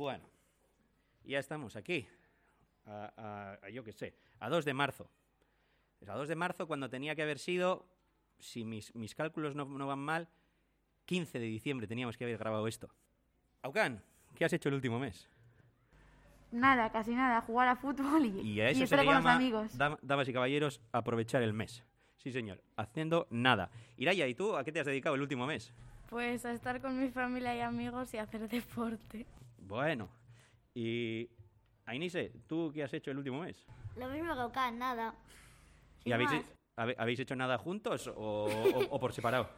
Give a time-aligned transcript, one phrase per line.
[0.00, 0.24] Bueno,
[1.26, 2.06] ya estamos aquí.
[2.86, 5.10] A, a- a- yo qué sé, a 2 de marzo.
[6.00, 7.84] Es a 2 de marzo cuando tenía que haber sido,
[8.38, 10.26] si mis, mis cálculos no, no van mal,
[11.04, 12.88] 15 de diciembre teníamos que haber grabado esto.
[13.60, 14.02] Aucan,
[14.36, 15.28] ¿qué has hecho el último mes?
[16.50, 19.22] Nada, casi nada, jugar a fútbol y, Y a eso se estar le con los
[19.22, 19.78] llama, amigos.
[19.78, 21.84] dam- damas y caballeros, aprovechar el mes.
[22.16, 23.70] Sí, señor, haciendo nada.
[23.98, 25.74] Iraya, ¿y tú a qué te has dedicado el último mes?
[26.08, 29.26] Pues a estar con mi familia y amigos y hacer deporte.
[29.70, 30.08] Bueno,
[30.74, 31.30] y
[31.86, 33.64] Ainise, ¿tú qué has hecho el último mes?
[33.94, 35.14] Lo mismo que Okan, nada.
[36.04, 36.44] ¿Y habéis, más.
[36.74, 39.48] habe- habéis hecho nada juntos o, o- o por separado?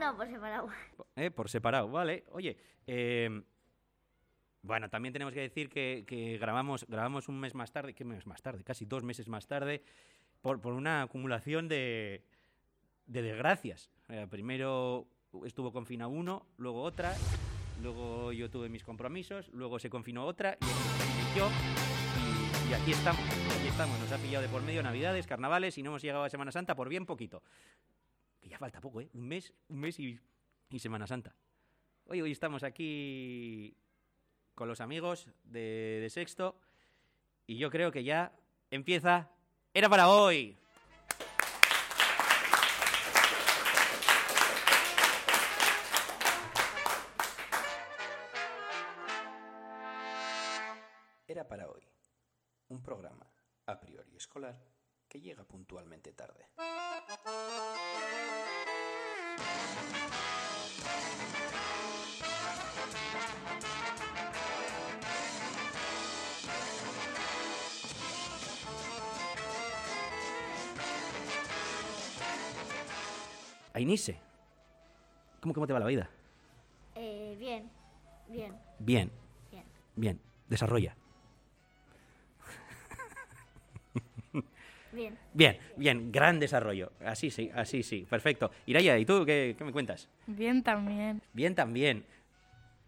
[0.00, 0.68] No, por separado.
[1.14, 2.24] Eh, Por separado, vale.
[2.32, 2.56] Oye,
[2.88, 3.40] eh,
[4.62, 8.26] bueno, también tenemos que decir que, que grabamos, grabamos un mes más tarde, ¿qué mes
[8.26, 8.64] más tarde?
[8.64, 9.84] Casi dos meses más tarde,
[10.42, 12.24] por, por una acumulación de,
[13.06, 13.90] de desgracias.
[14.08, 15.06] Eh, primero
[15.44, 17.14] estuvo confina uno, luego otra,
[17.82, 21.48] luego yo tuve mis compromisos, luego se confinó otra y yo.
[22.68, 23.98] Y, aquí estamos, aquí estamos.
[24.00, 26.74] Nos ha pillado de por medio Navidades, Carnavales y no hemos llegado a Semana Santa
[26.74, 27.42] por bien poquito.
[28.40, 29.08] Que ya falta poco, ¿eh?
[29.14, 30.18] Un mes, un mes y,
[30.70, 31.34] y Semana Santa.
[32.06, 33.76] Hoy, hoy estamos aquí
[34.54, 36.58] con los amigos de, de Sexto
[37.46, 38.32] y yo creo que ya
[38.70, 39.30] empieza.
[39.74, 40.56] Era para hoy.
[54.36, 54.54] Escolar
[55.08, 56.46] que llega puntualmente tarde.
[73.72, 74.18] Ainise,
[75.40, 76.10] ¿cómo, ¿cómo te va la vida?
[76.94, 77.70] Eh, bien,
[78.28, 79.10] bien, Bien,
[79.50, 79.64] bien.
[79.96, 80.20] bien.
[80.48, 80.96] Desarrolla.
[84.96, 85.18] Bien.
[85.34, 86.90] Bien, bien, gran desarrollo.
[87.04, 88.50] Así sí, así sí, perfecto.
[88.64, 90.08] Iraya, ¿y tú qué, qué me cuentas?
[90.26, 91.20] Bien también.
[91.34, 92.04] Bien también.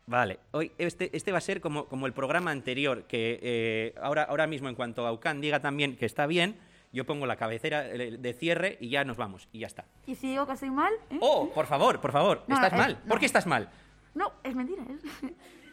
[0.06, 4.22] Vale, hoy este, este va a ser como, como el programa anterior, que eh, ahora,
[4.22, 6.56] ahora mismo en cuanto Aucan diga también que está bien,
[6.94, 9.84] yo pongo la cabecera eh, de cierre y ya nos vamos, y ya está.
[10.06, 11.18] Y si digo que estoy mal, ¿eh?
[11.20, 12.42] ¡Oh, por favor, por favor!
[12.46, 12.96] No, ¿Estás mal?
[13.00, 13.20] ¿Por no.
[13.20, 13.68] qué estás mal?
[14.14, 14.82] No, es mentira.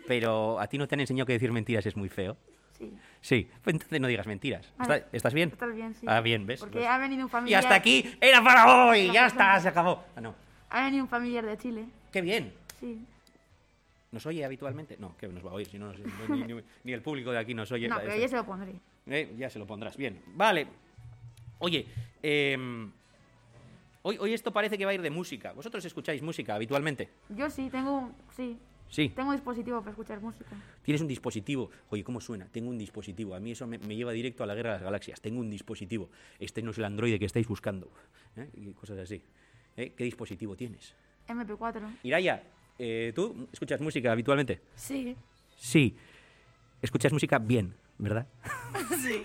[0.05, 2.35] Pero a ti no te han enseñado que decir mentiras es muy feo.
[2.77, 2.93] Sí.
[3.21, 4.71] Sí, pues entonces no digas mentiras.
[4.79, 5.49] ¿Está- ¿Estás bien?
[5.49, 6.05] Estás bien, sí.
[6.09, 6.59] Ah, bien, ¿ves?
[6.59, 6.87] Porque ¿Ves?
[6.87, 7.63] ha venido un Y familiar...
[7.63, 10.03] hasta aquí era para hoy, ya está, se acabó.
[10.15, 10.35] Ah, no.
[10.69, 12.53] Ha venido un familiar de Chile, Qué bien.
[12.79, 13.03] sí.
[14.11, 14.95] ¿Nos oye habitualmente?
[14.97, 15.91] No, que nos va a oír, si no,
[16.29, 17.87] ni, ni- ni el público de aquí nos oye.
[17.89, 18.73] No, pero ya se lo pondré.
[19.07, 19.97] Eh, ya se lo pondrás.
[19.97, 20.67] Bien, vale.
[21.59, 21.85] Oye,
[22.23, 22.91] em,
[24.03, 25.51] hoy, hoy esto parece que va a ir de música.
[25.51, 27.09] ¿Vosotros escucháis música habitualmente?
[27.29, 28.11] Yo sí, tengo...
[28.35, 28.57] Sí,
[28.90, 29.09] Sí.
[29.09, 30.56] tengo un dispositivo para escuchar música.
[30.84, 31.69] Tienes un dispositivo.
[31.90, 32.46] Oye, ¿cómo suena?
[32.51, 33.35] Tengo un dispositivo.
[33.35, 35.19] A mí eso me, me lleva directo a la guerra de las galaxias.
[35.19, 36.09] Tengo un dispositivo.
[36.40, 37.90] Este no es el androide que estáis buscando.
[38.38, 38.50] ¿eh?
[38.53, 39.22] Y cosas así.
[39.75, 39.94] ¿Eh?
[39.97, 40.94] ¿Qué dispositivo tienes?
[41.28, 41.97] MP4.
[42.03, 42.44] Iraya,
[42.79, 44.62] eh, ¿tú escuchas música habitualmente?
[44.75, 45.16] Sí.
[45.57, 45.96] Sí.
[46.81, 48.28] Escuchas música bien, ¿verdad?
[49.02, 49.22] Sí.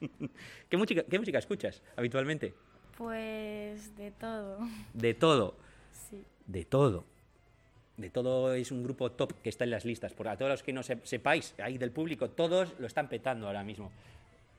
[0.68, 2.54] ¿Qué música, ¿Qué música escuchas habitualmente?
[2.98, 4.58] Pues de todo.
[4.94, 5.56] De todo.
[5.92, 6.24] Sí.
[6.46, 7.04] De todo.
[7.96, 10.12] De todo es un grupo top que está en las listas.
[10.12, 13.46] Por a todos los que no se- sepáis, ahí del público, todos lo están petando
[13.46, 13.90] ahora mismo.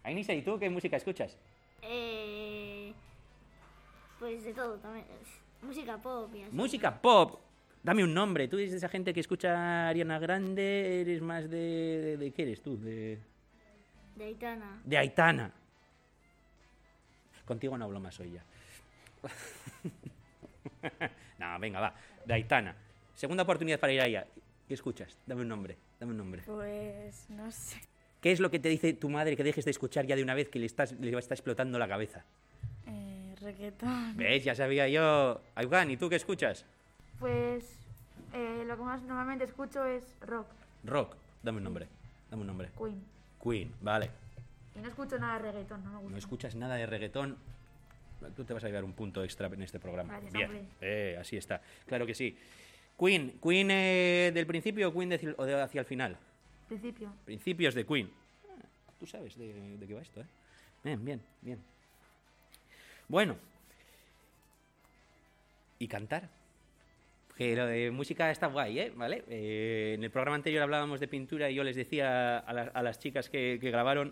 [0.03, 1.38] Ainisa, ¿y tú qué música escuchas?
[1.84, 2.94] Eh,
[4.20, 5.06] pues de todo también.
[5.62, 6.56] Música pop y así.
[6.56, 7.40] Música pop.
[7.84, 8.48] Dame un nombre.
[8.48, 11.02] Tú eres de esa gente que escucha Ariana Grande.
[11.02, 11.58] ¿Eres más de.
[11.58, 12.78] ¿De, de qué eres tú?
[12.80, 13.19] De,
[14.16, 14.81] De Aitana.
[14.84, 15.52] de Aitana.
[17.46, 18.44] Contigo no hablo más hoy ya.
[21.40, 21.94] no, venga, va.
[22.25, 22.75] De Aitana.
[23.18, 24.28] Segunda oportunidad para ir allá.
[24.68, 25.18] ¿Qué escuchas?
[25.26, 25.76] Dame un nombre.
[26.00, 26.44] Dame un nombre.
[26.46, 27.82] Pues no sé.
[28.22, 30.36] ¿Qué es lo que te dice tu madre que dejes de escuchar ya de una
[30.36, 32.26] vez que le, estás, le está explotando la cabeza?
[32.86, 34.16] Eh, reggaetón.
[34.18, 34.44] ¿Ves?
[34.44, 35.42] Ya sabía yo.
[35.56, 36.64] Ayugan, ¿y tú qué escuchas?
[37.20, 37.66] Pues
[38.36, 40.46] eh, lo que más normalmente escucho es rock,
[40.84, 41.16] Rock.
[41.42, 41.88] Dame un nombre.
[42.30, 42.70] Dame un nombre.
[42.78, 43.04] Queen.
[43.44, 44.12] Queen, vale.
[44.75, 46.12] Y no escucho nada de reggaetón, no me gusta.
[46.12, 47.36] No escuchas nada de reggaetón.
[48.36, 50.20] Tú te vas a llevar un punto extra en este programa.
[50.20, 51.62] Gracias, Bien, eh, así está.
[51.88, 52.38] Claro que sí.
[53.00, 56.18] Queen, Queen eh, del principio o Queen de- o de hacia el final.
[56.68, 57.14] Principio.
[57.26, 58.10] Principios de Queen.
[58.50, 60.26] Ah, Tú sabes de, de qué va esto, ¿eh?
[60.84, 61.60] Bien, bien, bien.
[63.08, 63.36] Bueno.
[65.80, 66.28] ¿Y cantar?
[67.38, 68.92] Que lo de música está guay, ¿eh?
[68.96, 69.24] ¿Vale?
[69.30, 72.82] Eh, en el programa anterior hablábamos de pintura y yo les decía a, la- a
[72.82, 74.12] las chicas que, que grabaron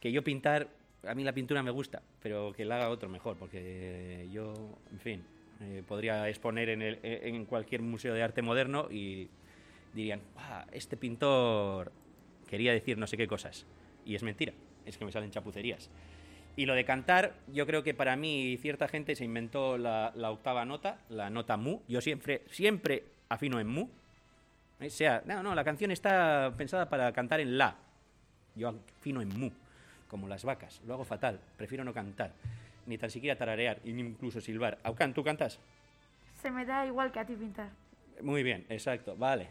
[0.00, 0.68] que yo pintar,
[1.06, 4.54] a mí la pintura me gusta, pero que la haga otro mejor, porque yo,
[4.90, 5.24] en fin,
[5.60, 9.28] eh, podría exponer en, el- en cualquier museo de arte moderno y
[9.94, 11.92] dirían, "Buah, este pintor
[12.48, 13.66] quería decir no sé qué cosas.
[14.04, 14.52] Y es mentira,
[14.84, 15.90] es que me salen chapucerías.
[16.56, 20.30] Y lo de cantar, yo creo que para mí cierta gente se inventó la, la
[20.30, 21.80] octava nota, la nota mu.
[21.88, 23.88] Yo siempre, siempre afino en mu.
[24.80, 27.76] O sea, no, no, la canción está pensada para cantar en la.
[28.54, 28.68] Yo
[28.98, 29.50] afino en mu,
[30.08, 30.80] como las vacas.
[30.86, 32.32] Lo hago fatal, prefiero no cantar.
[32.86, 34.78] Ni tan siquiera tararear, ni incluso silbar.
[34.84, 35.58] Aucan, ¿tú cantas?
[36.40, 37.70] Se me da igual que a ti pintar.
[38.22, 39.48] Muy bien, exacto, vale.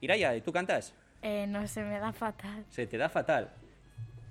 [0.00, 0.94] Iraya, ¿tú cantas?
[1.22, 2.64] Eh, no se me da fatal.
[2.70, 3.52] Se te da fatal.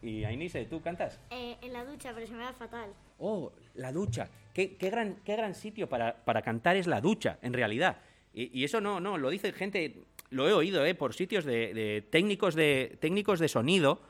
[0.02, 1.20] Y Ainise, ¿tú cantas?
[1.30, 2.92] Eh, en la ducha, pero se me da fatal.
[3.20, 4.30] Oh, la ducha.
[4.54, 7.98] Qué, qué gran, qué gran sitio para, para cantar es la ducha, en realidad.
[8.34, 9.96] Y, y eso no, no, lo dice gente,
[10.30, 10.94] lo he oído, ¿eh?
[10.94, 14.02] Por sitios de, de técnicos, de técnicos de sonido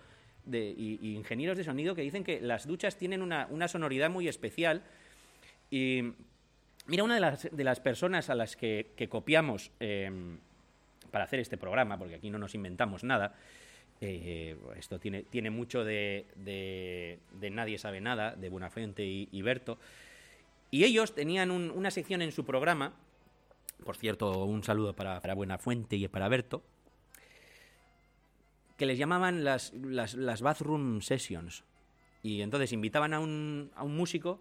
[0.45, 4.83] de, y, ingenieros de sonido que dicen que las duchas tienen una, sonoridad muy especial.
[5.71, 6.13] Y
[6.87, 10.37] mira, una de las, personas a las que, copiamos em,
[11.11, 13.35] para hacer este programa, porque aquí no nos inventamos nada,
[14.01, 19.41] eh, esto tiene, tiene mucho de, de- de Nadie sabe nada, de Buenafuente y, y
[19.41, 19.77] Berto.
[20.71, 22.93] Y ellos tenían un- una sección en su programa,
[23.85, 26.63] por cierto, un saludo para, para Buenafuente y para Berto,
[28.77, 31.63] que les llamaban las, las, las bathroom sessions.
[32.21, 34.39] Y entonces invitaban a un, a un músico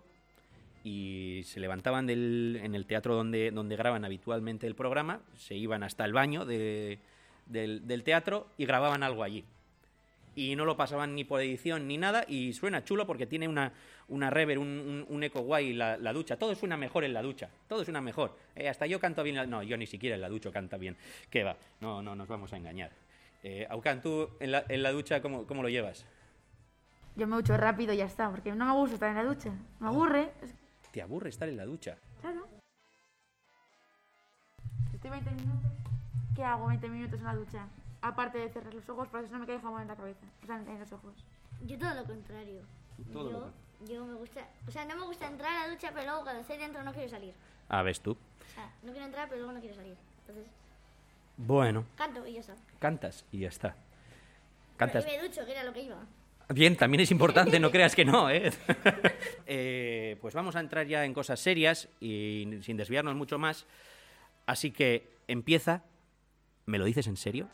[0.84, 5.82] y se levantaban del, en el teatro donde, donde graban habitualmente el programa, se iban
[5.82, 6.98] hasta el baño de-
[7.46, 9.44] del, del teatro y grababan algo allí.
[10.34, 13.72] Y no lo pasaban ni por edición ni nada y suena chulo porque tiene una,
[14.08, 16.36] una reverb, un, un- un eco guay la, la ducha.
[16.38, 18.36] Todo suena mejor en la ducha, todo suena mejor.
[18.56, 20.96] Eh, hasta yo canto bien, la- no, yo ni siquiera en la ducha canta bien.
[21.28, 21.56] ¿Qué va?
[21.80, 22.90] No, no nos vamos a engañar.
[23.42, 26.04] Eh, Aucan, tú en la, en la ducha, ¿cómo, ¿cómo lo llevas?
[27.16, 29.50] Yo me ducho rápido y ya está, porque no me gusta estar en la ducha.
[29.80, 30.32] Me aburre.
[30.42, 30.54] Es-
[30.92, 31.96] ¿Te aburre estar en la ducha?
[32.20, 32.46] Claro.
[34.94, 35.70] Estoy 20 minutos,
[36.36, 37.66] ¿qué hago 20 minutos en la ducha?
[38.02, 40.26] Aparte de cerrar los ojos para que no me quede jabón en la cabeza.
[40.42, 41.14] O sea, en, en los ojos.
[41.66, 42.62] Yo todo lo contrario.
[43.12, 45.90] todo yo, lo yo me gusta, o sea, no me gusta entrar a la ducha,
[45.92, 47.34] pero luego cuando estoy dentro no quiero salir.
[47.68, 48.12] Ah, ves tú.
[48.12, 49.96] O sea, no quiero entrar, pero luego no quiero salir.
[50.20, 50.46] Entonces,
[51.44, 52.54] Bueno, canto y ya está.
[52.78, 53.74] cantas y ya está.
[54.76, 55.04] Cantas.
[55.04, 55.96] Y me ducho, que era lo que iba.
[56.48, 58.52] Bien, también es importante, no creas que no, ¿eh?
[59.46, 63.66] Eh, Pues vamos a entrar ya en cosas serias y sin desviarnos mucho más.
[64.46, 65.82] Así que empieza.
[66.66, 67.48] ¿Me lo dices en serio?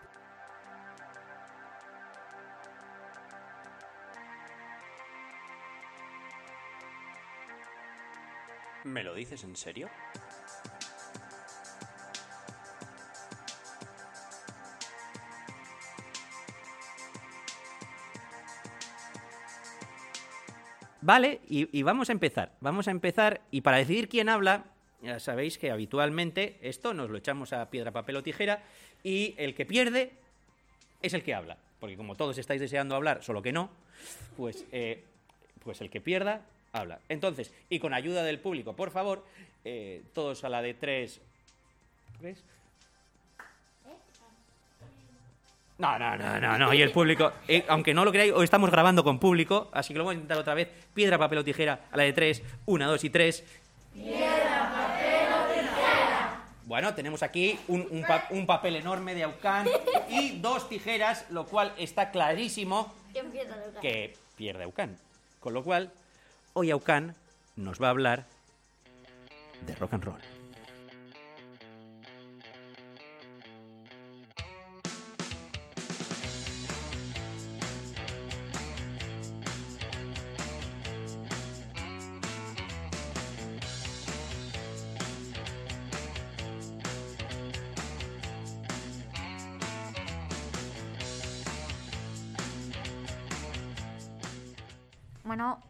[8.85, 9.89] ¿Me lo dices en serio?
[21.09, 22.53] Vale, y, vamos a empezar.
[22.61, 24.67] Vamos a empezar y para decidir quién habla,
[25.01, 28.63] ya sabéis que habitualmente esto nos lo echamos a piedra, papel o tijera
[29.03, 30.13] y el que pierde
[31.01, 31.57] es el que habla.
[31.81, 33.71] Porque como todos estáis deseando hablar, solo que no,
[34.37, 35.03] pues, eh,
[35.65, 36.43] pues el que pierda
[36.75, 37.01] habla.
[37.09, 39.25] Entonces, y con ayuda del público, por favor,
[39.65, 41.23] eh, todos a la de tres.
[42.21, 42.45] ¿Tres?
[45.79, 46.75] No, no, no, no, no.
[46.79, 49.99] Y el público, eh, aunque no lo creáis, hoy estamos grabando con público, así que
[49.99, 50.69] lo vamos a intentar otra vez.
[50.93, 52.43] Piedra, papel o tijera a la de tres.
[52.67, 53.45] Una, dos y tres.
[53.95, 56.43] Piedra, papel o tijera.
[56.65, 59.67] Bueno, tenemos aquí un, un pa- un papel enorme de Aucán
[60.11, 62.93] y dos tijeras, lo cual está clarísimo
[63.81, 64.97] Que pierde Aucán.
[65.41, 65.91] Con lo cual,
[66.55, 67.15] hoy Aucán
[67.57, 68.25] nos va a hablar
[69.67, 70.21] de rock and roll.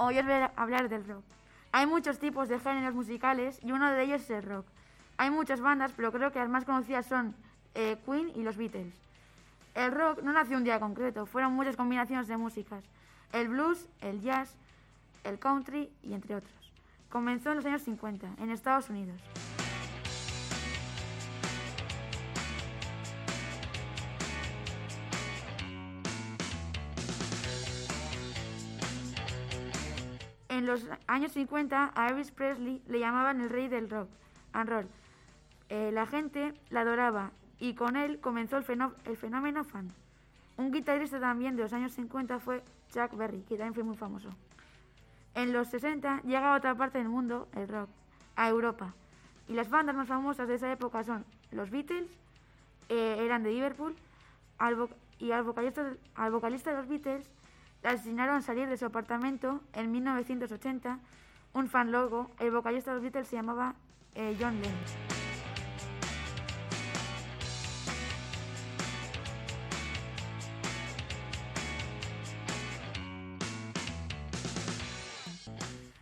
[0.08, 1.22] Voy a hablar del rock.
[1.70, 4.64] Hay muchos tipos de géneros musicales y uno de ellos es el rock.
[5.18, 7.36] Hay muchas bandas, pero creo que las más conocidas son
[7.74, 8.94] eh, Queen y los Beatles.
[9.74, 12.82] El rock no nació un día concreto, fueron muchas combinaciones de músicas.
[13.34, 14.56] El blues, el jazz,
[15.24, 16.72] el country y entre otros.
[17.10, 19.20] Comenzó en los años 50 en Estados Unidos.
[30.58, 34.08] En los años 50 a Elvis Presley le llamaban el rey del rock
[34.52, 34.88] and roll.
[35.68, 38.64] Eh, la gente la adoraba y con él comenzó el,
[39.04, 39.92] el fenómeno fan.
[40.56, 44.30] Un guitarrista también de los años 50 fue Chuck Berry, que también fue muy famoso.
[45.36, 47.88] En los 60 llega a otra parte del mundo, el rock,
[48.34, 48.94] a Europa.
[49.46, 52.10] Y las bandas más famosas de esa época son los Beatles,
[52.88, 53.94] eh, eran de Liverpool
[55.20, 55.46] y al
[56.16, 57.30] al vocalista de los Beatles
[57.82, 60.99] le asesinaron al salir de su apartamento en 1980.
[61.54, 63.75] Un fan logo, el vocalista de los Beatles se llamaba
[64.14, 64.78] eh, John Lennon.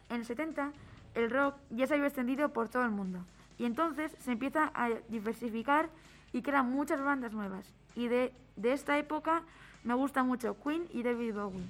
[0.08, 0.72] En el 70,
[1.14, 3.20] el rock ya se había extendido por todo el mundo.
[3.58, 5.90] Y entonces se empieza a diversificar
[6.32, 7.72] y crean muchas bandas nuevas.
[7.94, 9.42] Y de, de esta época
[9.86, 11.64] me gusta mucho Queen y David Bowie.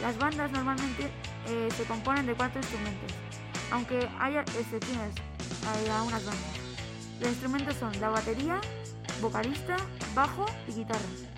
[0.00, 1.10] Las bandas normalmente
[1.46, 3.12] eh, se componen de cuatro instrumentos,
[3.70, 5.14] aunque haya excepciones
[5.66, 6.60] a algunas bandas.
[7.20, 8.60] Los instrumentos son la batería,
[9.20, 9.76] vocalista,
[10.14, 11.31] bajo y guitarra.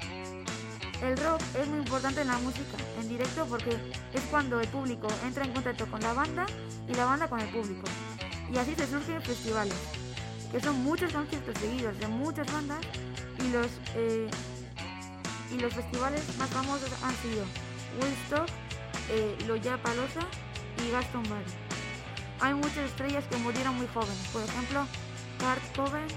[1.05, 3.77] El rock es muy importante en la música, en directo, porque
[4.15, 6.47] es cuando el público entra en contacto con la banda
[6.89, 7.83] y la banda con el público.
[8.51, 9.75] Y así se surgen festivales,
[10.51, 12.79] que son muchos conciertos seguidos de muchas bandas
[13.39, 14.31] y los, eh,
[15.55, 17.45] y los festivales más famosos han sido
[18.01, 18.49] Woodstock,
[19.11, 20.23] eh, Lollapalooza
[20.83, 21.45] y Glastonbury.
[22.41, 24.87] Hay muchas estrellas que murieron muy jóvenes, por ejemplo,
[25.39, 26.09] Kurt Cobain,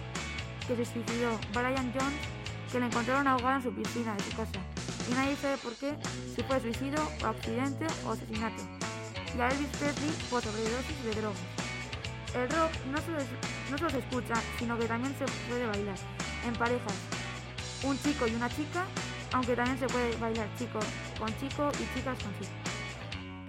[0.65, 2.37] que se suicidó, Brian Jones,
[2.71, 4.59] que le encontraron ahogado en su piscina de su casa,
[5.09, 5.95] y nadie sabe por qué,
[6.35, 8.63] si fue suicidio, accidente o asesinato,
[9.37, 11.39] y a Elvis Presley por sobredosis de drogas.
[12.35, 15.97] El rock no solo, es- no solo se escucha, sino que también se puede bailar,
[16.45, 16.93] en parejas,
[17.83, 18.85] un chico y una chica,
[19.33, 20.79] aunque también se puede bailar chico
[21.19, 22.51] con chico y chicas con chico.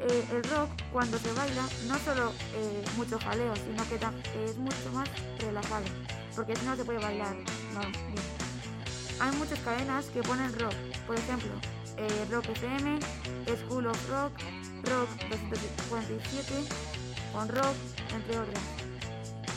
[0.01, 3.97] Eh, el rock, cuando se baila, no solo eh, mucho jaleo, sino que
[4.47, 5.09] es mucho más
[5.41, 5.85] relajado,
[6.37, 8.38] porque si no se puede bailar bien.
[9.21, 10.75] Hay muchas cadenas que ponen rock,
[11.07, 11.51] por ejemplo,
[11.97, 13.01] eh, Rock FM,
[13.67, 14.33] School of Rock,
[14.85, 16.55] Rock 247,
[17.35, 17.75] On Rock,
[18.15, 18.63] entre otras.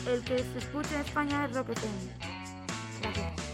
[0.06, 1.94] El que se escucha en España es Rock FM.
[3.02, 3.51] Gracias.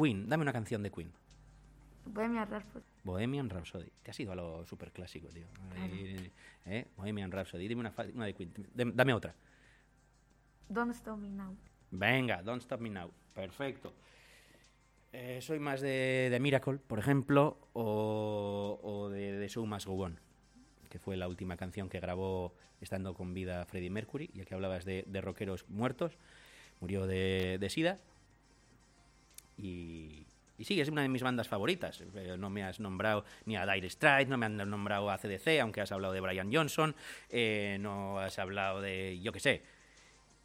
[0.00, 1.12] Queen, dame una canción de Queen.
[2.06, 2.84] Bohemian Rhapsody.
[3.04, 3.90] Bohemian Rhapsody.
[4.02, 5.46] Te has ido a lo super clásico, tío.
[6.66, 6.86] ¿eh?
[6.96, 7.68] Bohemian Rhapsody.
[7.68, 8.52] Dime una, de Queen.
[8.74, 9.34] Dame otra.
[10.68, 11.54] Don't Stop Me Now.
[11.90, 13.10] Venga, Don't Stop Me Now.
[13.34, 13.92] Perfecto.
[15.12, 19.94] Eh, soy más de, de Miracle, por ejemplo, o, o de, de Show Must Go
[19.94, 20.20] On,
[20.88, 24.84] que fue la última canción que grabó estando con vida Freddie Mercury, ya que hablabas
[24.84, 26.16] de, de rockeros muertos.
[26.80, 27.98] Murió de, de SIDA.
[29.62, 30.26] Y,
[30.64, 32.02] sí, es una de mis bandas favoritas.
[32.14, 35.60] Eh, No me has nombrado ni a Dire Straits, no me has nombrado a CDC,
[35.60, 36.94] aunque has hablado de Brian Johnson,
[37.28, 39.62] eh, no has hablado de, yo qué sé,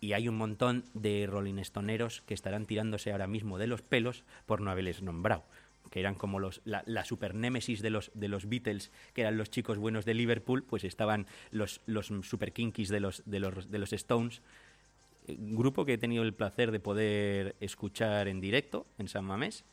[0.01, 4.23] y hay un montón de Rolling Stoneros que estarán tirándose ahora mismo de los pelos
[4.45, 5.43] por no haberles nombrado
[5.91, 9.37] que eran como los, la, la super némesis de los, de los Beatles, que eran
[9.37, 13.69] los chicos buenos de Liverpool, pues estaban los, los super kinkies de los, de los,
[13.69, 14.41] de los Stones.
[15.27, 19.63] Un grupo que he tenido el placer de poder escuchar en directo en San Mamés,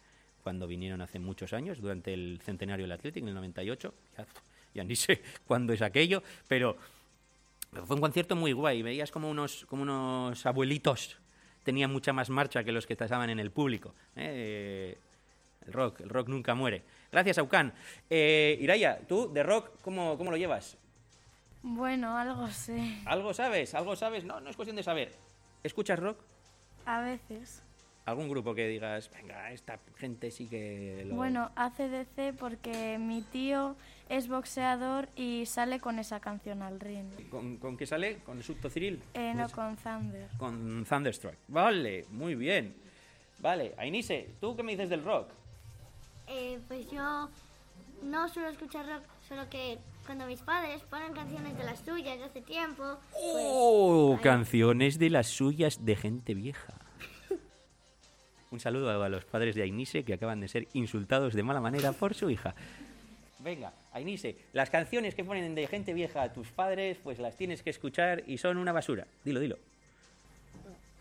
[0.42, 3.94] cuando vinieron hace muchos años, durante el centenario del Athletic, en el 98.
[4.16, 4.26] Ya,
[4.74, 6.76] ya ni sé cuándo es aquello, pero
[7.72, 8.82] pero fue un concierto muy guay.
[8.82, 11.18] Veías como unos, como unos abuelitos
[11.62, 13.94] tenían mucha más marcha que los que estaban en el público.
[14.14, 14.98] ¿eh?
[15.66, 16.82] El rock, el rock nunca muere.
[17.10, 17.72] Gracias, Aucan.
[18.10, 20.76] Eh, Iraya, tú de rock, ¿cómo, ¿cómo lo llevas?
[21.62, 22.98] Bueno, algo sé.
[23.06, 23.74] ¿Algo sabes?
[23.74, 24.24] ¿Algo sabes?
[24.24, 25.12] No, no es cuestión de saber.
[25.62, 26.18] ¿Escuchas rock?
[26.86, 27.62] A veces.
[28.04, 31.14] ¿Algún grupo que digas, venga, esta gente sí que lo...
[31.14, 33.76] Bueno, ACDC porque mi tío
[34.08, 37.06] es boxeador y sale con esa canción al ring.
[37.30, 38.18] ¿Con, con qué sale?
[38.18, 39.00] ¿Con el subto Cyril?
[39.14, 40.28] Eh, no, con Thunder.
[40.36, 41.36] Con Thunderstruck.
[41.46, 42.74] Vale, muy bien.
[43.38, 45.28] Vale, Ainise, ¿tú qué me dices del rock?
[46.26, 47.28] Eh, pues yo
[48.02, 52.24] no suelo escuchar rock, solo que cuando mis padres ponen canciones de las suyas de
[52.24, 54.14] hace tiempo, pues ¡Oh!
[54.16, 56.74] ahí- Canciones de las suyas de gente vieja.
[58.50, 61.92] Un saludo a los padres de Ainise que acaban de ser insultados de mala manera
[61.92, 62.54] por su hija.
[63.38, 67.62] Venga, Ainise, las canciones que ponen de gente vieja a tus padres, pues las tienes
[67.62, 69.06] que escuchar y son una basura.
[69.24, 69.58] Dilo, dilo.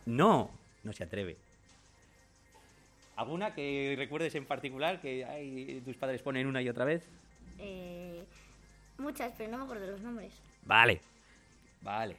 [0.05, 0.49] No,
[0.83, 1.35] no se atreve.
[3.17, 7.03] ¿Alguna que recuerdes en particular que ay, tus padres ponen una y otra vez?
[7.61, 8.25] Eh,
[8.97, 10.33] muchas, pero no me acuerdo los nombres.
[10.65, 10.99] Vale,
[11.81, 12.15] vale.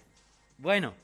[0.58, 0.94] Bueno,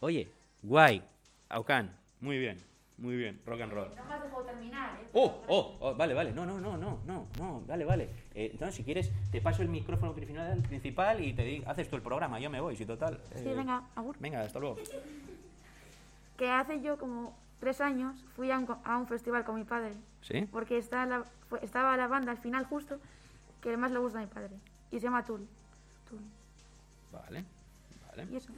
[0.00, 0.28] oye,
[0.62, 1.02] guay,
[1.50, 2.62] Aucan, muy bien.
[2.96, 3.88] Muy bien, rock and roll.
[3.96, 5.08] No me has dejado terminar, ¿eh?
[5.14, 6.30] Oh, oh, oh, vale, vale.
[6.30, 8.04] No, no, no, no, no, no, vale, vale.
[8.36, 11.96] Eh, entonces, si quieres, te paso el micrófono principal, principal y te digo, haces tú
[11.96, 13.20] el programa, yo me voy, si total.
[13.34, 14.14] Sí, eh, venga, agur.
[14.20, 14.76] Venga, hasta luego.
[16.36, 19.64] Que hace yo como tres años fui a un, co- a un festival con mi
[19.64, 19.92] padre.
[20.22, 20.46] ¿Sí?
[20.50, 21.24] Porque está la-
[21.62, 22.98] estaba la banda al final justo
[23.70, 24.54] que más le gusta a mi padre.
[24.90, 25.46] Y se llama Tool.
[26.08, 26.20] Tool.
[27.10, 27.44] Vale,
[28.08, 28.26] vale.
[28.30, 28.52] Y eso.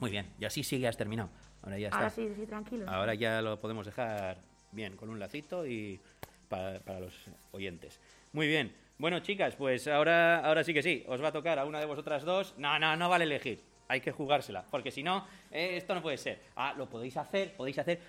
[0.00, 1.28] Muy bien, y así sí que has terminado.
[1.62, 1.98] Ahora ya está.
[1.98, 2.88] Ahora sí, sí, tranquilo.
[2.88, 4.38] Ahora ya lo podemos dejar
[4.72, 6.00] bien, con un lacito y
[6.48, 7.14] para, para los
[7.52, 8.00] oyentes.
[8.32, 8.74] Muy bien.
[8.96, 11.04] Bueno, chicas, pues ahora, ahora sí que sí.
[11.06, 12.54] Os va a tocar a una de vosotras dos.
[12.56, 13.62] No, no, no vale elegir.
[13.88, 16.40] Hay que jugársela, porque si no, eh, esto no puede ser.
[16.56, 18.00] Ah, lo podéis hacer, podéis hacer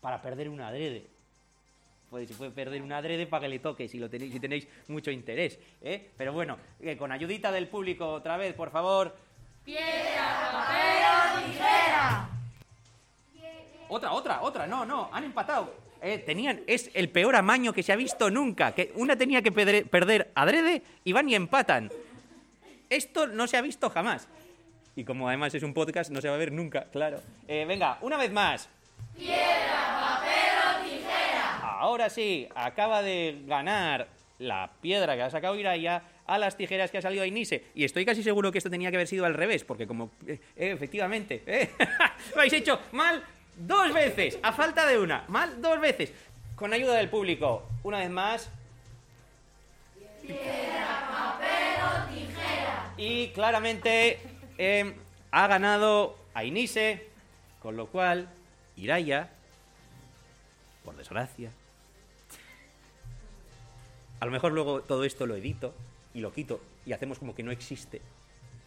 [0.00, 1.06] para perder una adrede.
[2.14, 5.10] Podéis puede perder una adrede para que le toque si, lo tenéis, si tenéis mucho
[5.10, 5.58] interés.
[5.82, 6.10] ¿eh?
[6.16, 9.16] Pero bueno, eh, con ayudita del público otra vez, por favor.
[13.88, 15.74] Otra, otra, otra, no, no, han empatado.
[16.00, 18.70] Eh, tenían, es el peor amaño que se ha visto nunca.
[18.76, 21.90] Que una tenía que pedre- perder adrede y van y empatan.
[22.90, 24.28] Esto no se ha visto jamás.
[24.94, 27.20] Y como además es un podcast, no se va a ver nunca, claro.
[27.48, 28.68] Eh, venga, una vez más.
[29.16, 29.93] Piedra, papel o tijera.
[31.84, 36.96] Ahora sí, acaba de ganar la piedra que ha sacado Iraya a las tijeras que
[36.96, 37.66] ha salido Inise.
[37.74, 40.10] Y estoy casi seguro que esto tenía que haber sido al revés, porque como...
[40.26, 41.68] eh, eh, efectivamente, eh,
[42.34, 43.22] lo habéis hecho mal
[43.54, 45.26] dos veces, a falta de una.
[45.28, 46.10] Mal dos veces.
[46.56, 47.68] Con ayuda del público.
[47.82, 48.50] Una vez más.
[52.96, 54.20] Y claramente
[54.56, 54.94] eh,
[55.32, 57.08] ha ganado a Inise,
[57.60, 58.30] con lo cual
[58.74, 59.28] Iraya,
[60.82, 61.50] por desgracia,
[64.24, 65.74] a lo mejor luego todo esto lo edito
[66.14, 68.00] y lo quito y hacemos como que no existe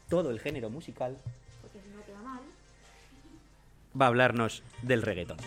[0.08, 1.18] todo el género musical,
[1.64, 2.42] Porque si no queda mal.
[4.00, 5.38] va a hablarnos del reggaetón.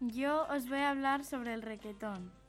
[0.00, 2.43] Yo os voy a hablar sobre el reggaetón.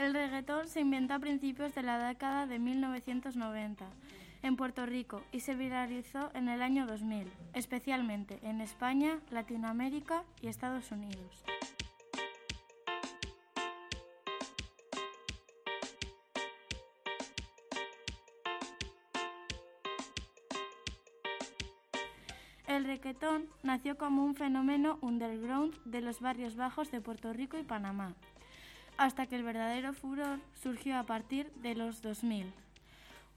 [0.00, 3.84] El reggaetón se inventó a principios de la década de 1990
[4.42, 10.46] en Puerto Rico y se viralizó en el año 2000, especialmente en España, Latinoamérica y
[10.46, 11.44] Estados Unidos.
[22.66, 27.64] El reggaetón nació como un fenómeno underground de los barrios bajos de Puerto Rico y
[27.64, 28.14] Panamá,
[29.00, 32.52] hasta que el verdadero furor surgió a partir de los 2000.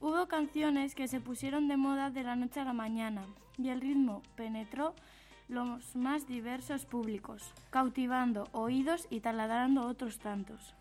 [0.02, 3.26] Hubo canciones que se pusieron de moda de la noche a la mañana
[3.58, 4.94] y el ritmo penetró
[5.48, 10.76] los más diversos públicos, cautivando oídos y taladrando otros tantos.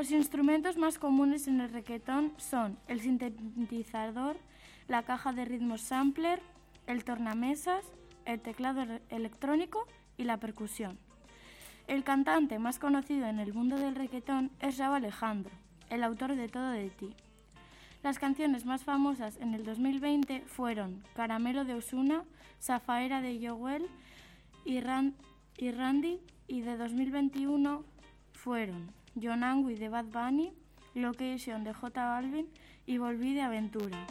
[0.00, 4.38] Los instrumentos más comunes en el reggaetón son el sintetizador,
[4.88, 6.40] la caja de ritmos sampler,
[6.86, 7.84] el tornamesas,
[8.24, 9.86] el teclado electrónico
[10.16, 10.98] y la percusión.
[11.86, 15.52] El cantante más conocido en el mundo del reggaetón es Rauw Alejandro,
[15.90, 17.14] el autor de Todo de ti.
[18.02, 22.24] Las canciones más famosas en el 2020 fueron Caramelo de Osuna,
[22.58, 23.86] Zafaera de Joel
[24.64, 27.84] y, y Randy y de 2021
[28.32, 30.52] fueron Yonangui de Bad Bunny,
[30.94, 32.48] Location de J Balvin
[32.86, 34.06] y Volví de Aventura.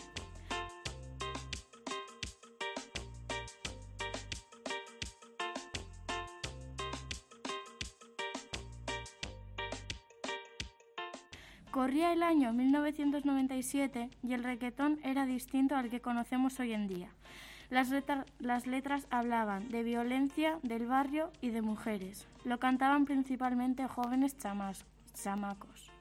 [11.72, 17.10] Corría el año 1997 y el reggaetón era distinto al que conocemos hoy en día.
[17.69, 22.27] Las, letra- las letras hablaban de violencia, del barrio y de mujeres.
[22.43, 25.91] Lo cantaban principalmente jóvenes chamas- chamacos.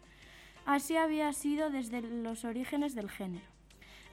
[0.65, 3.45] Así había sido desde los orígenes del género.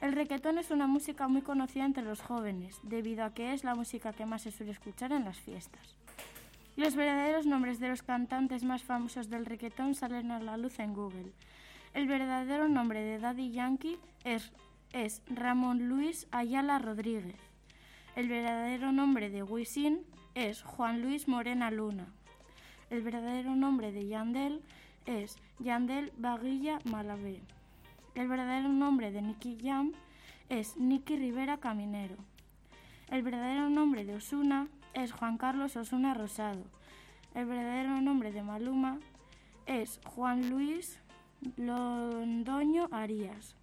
[0.02, 3.74] El reggaetón es una música muy conocida entre los jóvenes, debido a que es la
[3.74, 5.96] música que más se suele escuchar en las fiestas.
[6.76, 10.92] Los verdaderos nombres de los cantantes más famosos del reggaetón salen a la luz en
[10.92, 11.32] Google.
[11.94, 14.52] El verdadero nombre de Daddy Yankee es,
[14.92, 17.40] es Ramón Luis Ayala Rodríguez.
[18.16, 20.00] El verdadero nombre de Wisin
[20.34, 22.06] es Juan Luis Morena Luna.
[22.88, 24.62] El verdadero nombre de Yandel
[25.04, 27.42] es Yandel Baguilla Malavé.
[28.14, 29.92] El verdadero nombre de Nicky Jam
[30.48, 32.16] es Nicky Rivera Caminero.
[33.10, 36.64] El verdadero nombre de Osuna es Juan Carlos Osuna Rosado.
[37.34, 38.98] El verdadero nombre de Maluma
[39.66, 41.02] es Juan Luis
[41.58, 43.56] Londoño Arias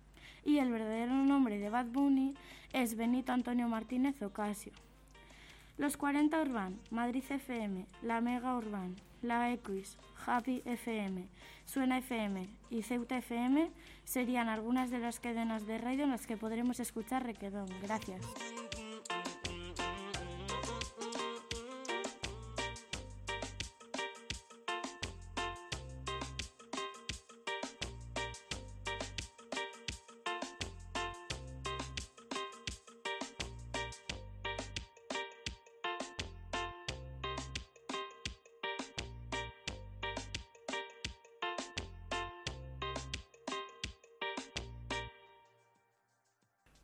[0.45, 2.35] y el verdadero nombre de Bad Bunny
[2.73, 4.73] es Benito Antonio Martínez Ocasio.
[5.77, 11.27] Los 40 Urban, Madrid FM, La Mega Urban, La Equis, Happy FM,
[11.65, 13.71] Suena FM y Ceuta FM
[14.03, 17.67] serían algunas de las cadenas de radio en las que podremos escuchar Requedón.
[17.81, 18.21] Gracias.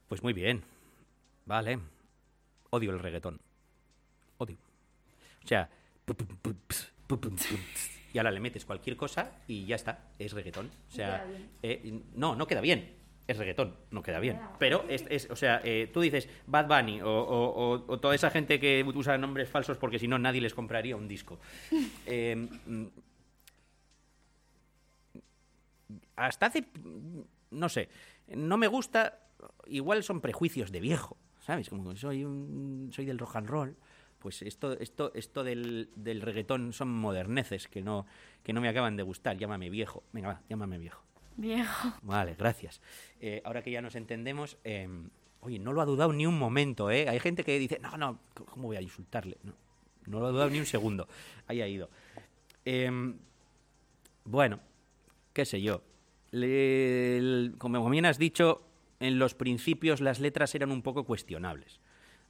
[0.10, 0.64] Pues muy bien.
[1.46, 1.80] Vale.
[2.72, 3.40] Odio el reggaetón.
[4.38, 4.58] Odio.
[5.44, 5.70] O sea,
[8.14, 10.68] y ahora le metes cualquier cosa y ya está, es reggaetón.
[10.90, 11.26] O sea,
[11.64, 12.98] eh, no, no queda bien.
[13.28, 14.40] Es reggaetón, no queda bien.
[14.58, 18.16] Pero, es, es- o sea, eh, tú dices Bad Bunny o, o- o- o toda
[18.16, 21.40] esa gente que usa nombres falsos porque si no nadie les compraría un disco.
[22.08, 22.86] Eh, mm,
[26.16, 26.66] hasta hace,
[27.52, 27.90] no sé,
[28.28, 29.20] no me gusta,
[29.68, 31.70] igual son prejuicios de viejo, ¿sabes?
[31.70, 33.76] Como soy un, soy del rock and roll,
[34.20, 38.06] pues esto, esto, esto del, del reggaetón son moderneces que no,
[38.44, 39.38] que no me acaban de gustar.
[39.38, 41.02] Llámame viejo, venga, va, llámame viejo.
[41.38, 41.94] Viejo.
[42.02, 42.82] Vale, gracias.
[43.22, 44.90] Eh, ahora que ya nos entendemos, eh,
[45.40, 47.08] oye, no lo ha dudado ni un momento, ¿eh?
[47.08, 49.38] Hay gente que dice, no, no, ¿cómo voy a insultarle?
[49.44, 49.54] No,
[50.08, 51.08] no lo ha dudado ni un segundo.
[51.48, 51.90] Ahí ha ido.
[52.66, 53.18] Em,
[54.26, 54.60] bueno,
[55.34, 55.82] qué sé yo.
[56.32, 58.62] Le- el- como bien has dicho,
[59.00, 61.80] en los principios las letras eran un poco cuestionables,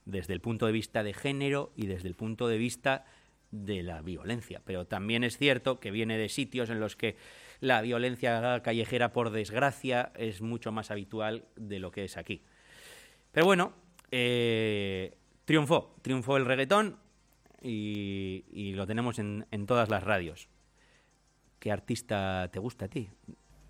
[0.05, 3.05] desde el punto de vista de género y desde el punto de vista
[3.51, 4.61] de la violencia.
[4.63, 7.17] Pero también es cierto que viene de sitios en los que
[7.59, 12.43] la violencia callejera, por desgracia, es mucho más habitual de lo que es aquí.
[13.31, 13.73] Pero bueno,
[14.11, 16.97] eh, triunfó, triunfó el reggaetón
[17.61, 20.47] y, lo tenemos en, en todas las radios.
[21.59, 23.09] ¿Qué artista te gusta a ti?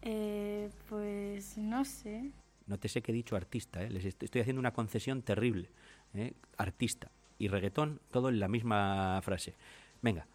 [0.02, 2.32] Eh, pues no sé.
[2.70, 3.90] No te sé qué he dicho artista, ¿eh?
[3.90, 5.70] les est- estoy haciendo una concesión terrible.
[6.14, 6.34] ¿eh?
[6.58, 9.56] Artista y reggaetón, todo en la misma frase.
[10.02, 10.28] Venga,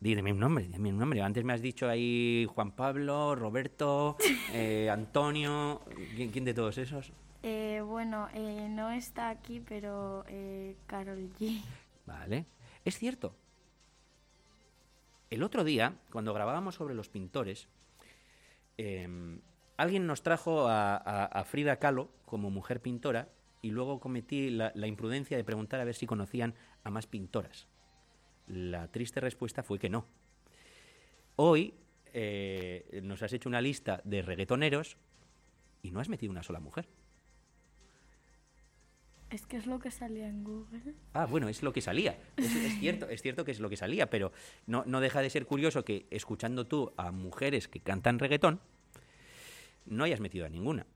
[0.00, 1.20] dime un nombre, dime un nombre.
[1.22, 4.16] Antes me has dicho ahí Juan Pablo, Roberto,
[4.52, 5.82] eh, Antonio.
[6.16, 7.12] ¿Quién, quién de todos esos?
[7.42, 8.28] Bueno,
[8.70, 10.24] no está aquí, pero
[10.86, 11.60] Carol G.
[12.06, 12.46] Vale.
[12.84, 13.34] Es cierto.
[15.28, 17.68] El otro día, cuando grabábamos sobre los pintores,
[18.78, 19.40] em,
[19.76, 23.28] alguien nos trajo a, a- a Frida Kahlo como mujer pintora
[23.62, 26.54] y luego cometí la, la imprudencia de preguntar a ver si conocían
[26.84, 27.68] a más pintoras.
[28.46, 30.06] La triste respuesta fue que no.
[31.36, 31.74] Hoy
[32.12, 34.96] eh, nos has hecho una lista de reggaetoneros
[35.82, 36.88] y no has metido una sola mujer.
[39.30, 40.94] Es que es lo que salía en Google.
[41.14, 42.18] Ah, bueno, es lo que salía.
[42.36, 44.30] Es, es cierto, es cierto que es lo que salía, pero
[44.66, 48.60] no, no deja de ser curioso que escuchando tú a mujeres que cantan reggaetón,
[49.86, 50.86] no hayas metido a ninguna.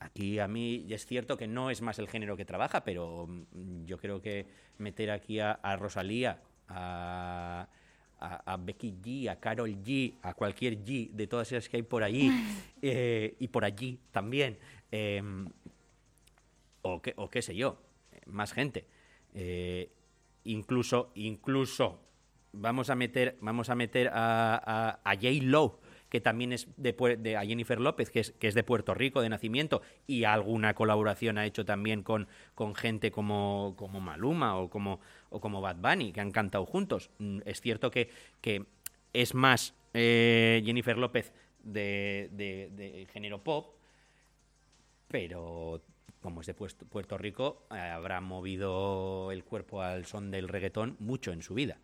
[0.00, 3.84] Aquí a mí es cierto que no es más el género que trabaja, pero mm,
[3.86, 4.46] yo creo que
[4.78, 7.68] meter aquí a, a Rosalía, a,
[8.20, 11.82] a- a Becky G, a Carol G, a cualquier G de todas esas que hay
[11.82, 12.30] por allí
[12.82, 14.58] eh, y por allí también,
[14.90, 15.48] em,
[16.82, 17.78] o qué, o qué sé yo,
[18.26, 18.86] más gente.
[19.34, 19.90] Eh,
[20.44, 22.00] incluso, incluso,
[22.52, 25.28] vamos a meter, vamos a meter a, a, a J.
[25.42, 25.80] Lowe,
[26.14, 29.20] que también es de, de a Jennifer López, que es, que es de Puerto Rico
[29.20, 32.28] de nacimiento, y alguna colaboración ha hecho también con,
[32.76, 35.00] gente como, Maluma o como,
[35.60, 37.10] Bad Bunny, que han cantado juntos.
[37.18, 38.10] Mm, Es cierto que,
[39.12, 41.32] es más eh, Jennifer López
[41.64, 43.74] de, de- género pop,
[45.08, 45.82] pero
[46.22, 51.42] como es de Puerto Rico, habrá movido el cuerpo al son del reggaetón mucho en
[51.42, 51.80] su vida.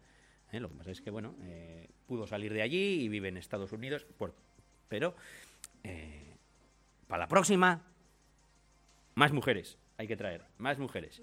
[0.52, 0.60] ¿Eh?
[0.60, 3.72] Lo que pasa es que, bueno, eh, pudo salir de allí y vive en Estados
[3.72, 4.34] Unidos, por-
[4.88, 5.14] pero
[5.84, 6.34] eh,
[7.06, 7.82] para la próxima,
[9.14, 11.20] más mujeres hay que traer, más mujeres.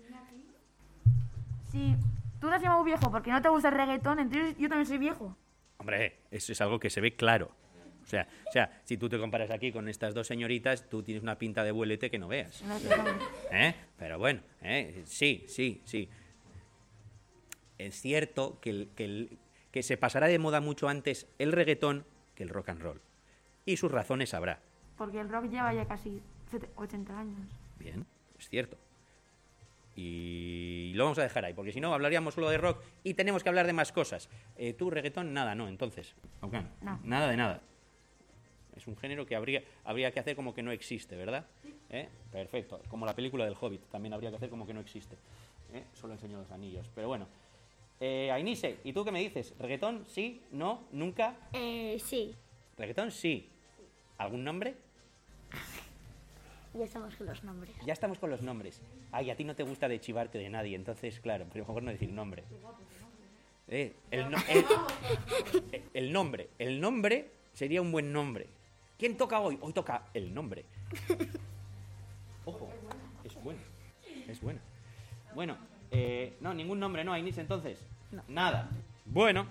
[1.72, 1.96] Si
[2.40, 4.98] tú te has llamado viejo porque no te gusta el reggaetón, entonces yo también soy
[4.98, 5.36] viejo.
[5.80, 7.52] Hombre, eso es algo que se ve claro.
[8.04, 11.22] O sea, o sea, si tú te comparas aquí con estas dos señoritas, tú tienes
[11.24, 12.64] una pinta de vuelete que no veas.
[13.52, 13.76] ¿Eh?
[13.98, 15.02] Pero bueno, ¿eh?
[15.06, 16.10] sí, sí, sí.
[17.78, 19.38] Es cierto que, el- que, el-
[19.72, 23.02] que se pasará de moda mucho antes el reggaetón que el rock and roll.
[23.66, 24.60] Y sus razones habrá.
[24.98, 27.40] Porque el rock lleva ya casi sete- 80 años.
[27.80, 28.06] Bien,
[28.40, 28.78] es cierto.
[29.96, 33.42] Y lo vamos a dejar ahí, porque si no hablaríamos solo de rock y tenemos
[33.44, 34.30] que hablar de más cosas.
[34.56, 35.34] Eh, ¿Tú, reggaetón?
[35.34, 36.14] Nada, no, entonces.
[36.82, 37.00] No.
[37.04, 37.62] Nada de nada.
[38.76, 41.48] Es un género que habría, habría que hacer como que no existe, ¿verdad?
[41.90, 42.10] ¿Eh?
[42.32, 42.80] Perfecto.
[42.90, 45.16] Como la película del Hobbit, también habría que hacer como que no existe.
[45.74, 45.84] ¿Eh?
[45.94, 46.88] Solo enseño los anillos.
[46.94, 47.28] Pero bueno.
[48.00, 49.54] Eh, Ainise, ¿y tú qué me dices?
[49.60, 50.06] ¿Reggaetón?
[50.08, 50.42] ¿Sí?
[50.52, 50.84] ¿No?
[50.92, 51.36] ¿Nunca?
[51.54, 52.36] Eh, sí,
[52.78, 53.12] ¿Reggaetón?
[53.12, 53.50] Sí.
[54.18, 54.76] ¿Algún nombre?
[56.74, 57.76] ya estamos con los nombres.
[57.86, 58.82] Ya estamos con los nombres.
[59.12, 61.90] Ay, a ti no te gusta de chivarte de nadie, entonces, claro, pero mejor no
[61.92, 62.44] decir nombre.
[63.68, 64.66] Eh, el, no- el-
[65.96, 66.50] el nombre.
[66.60, 68.48] El nombre sería un buen nombre.
[69.00, 69.58] ¿Quién toca hoy?
[69.62, 70.66] Hoy toca el nombre.
[72.46, 72.70] Ojo,
[73.24, 73.60] es bueno.
[74.28, 74.60] Es bueno.
[75.34, 75.58] Bueno,
[75.92, 77.84] eh, no, ningún nombre, ¿no, Ainise, entonces?
[78.28, 78.70] Nada.
[79.06, 79.48] Bueno,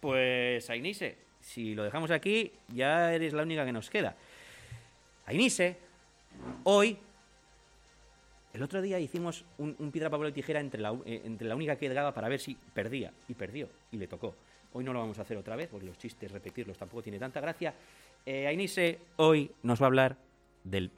[0.00, 4.16] pues Ainise, si lo dejamos aquí, ya eres la única que nos queda.
[5.26, 5.76] Ainise,
[6.64, 6.98] hoy,
[8.52, 11.56] el otro día hicimos un, un piedra, papel o tijera entre la, eh, entre la
[11.56, 13.12] única que quedaba para ver si perdía.
[13.28, 14.34] Y perdió, y le tocó.
[14.74, 17.40] Hoy no lo vamos a hacer otra vez, porque los chistes, repetirlos tampoco tiene tanta
[17.40, 17.74] gracia.
[18.24, 20.16] Eh, Ainise hoy nos va a hablar
[20.64, 20.90] del...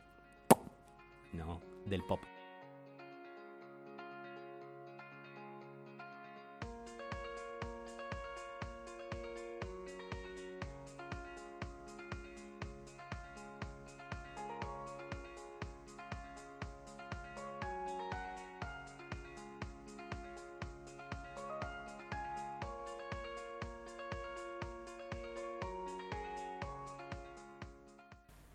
[1.33, 2.21] No, del pop.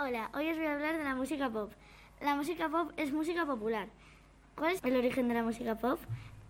[0.02, 1.74] Hola, hoy os voy a hablar de la música pop.
[2.22, 3.90] La música pop es música popular.
[4.56, 6.00] ¿Cuál es el origen de la música pop?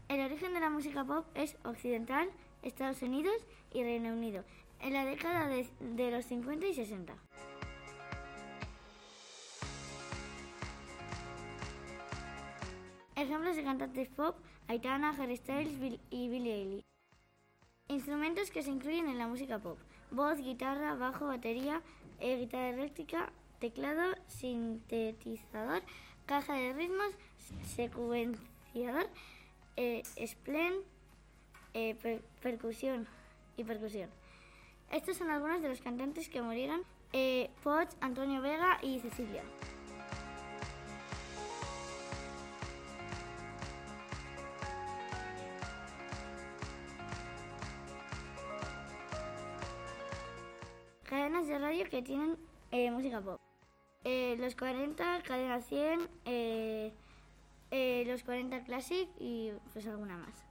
[0.08, 2.30] El origen de la música pop es occidental,
[2.62, 3.34] Estados Unidos
[3.74, 4.44] y Reino Unido,
[4.82, 7.12] en la década de, los 50 y 60.
[13.16, 14.36] Ejemplos de cantantes pop,
[14.68, 16.84] Aitana, Harry Styles y Billie Eilish.
[17.88, 19.80] Instrumentos que se incluyen en la música pop.
[20.12, 21.82] Voz, guitarra, bajo, batería,
[22.19, 25.82] eh, guitarra eléctrica, teclado, sintetizador,
[26.26, 27.13] caja de ritmos,
[27.76, 29.08] secuenciador,
[29.78, 30.74] eh, splen,
[31.74, 33.08] eh, per- percusión
[33.58, 34.10] y percusión.
[34.91, 36.82] Estos son algunos de los cantantes que murieron.
[37.13, 39.43] Eh, Poch, Antonio Vega y Cecilia.
[51.50, 52.38] De radio que tienen
[52.72, 53.40] eh, música pop.
[54.04, 56.94] Eh, los 40, Cadena 100, eh,
[58.06, 60.46] los 40 Classic y pues alguna más.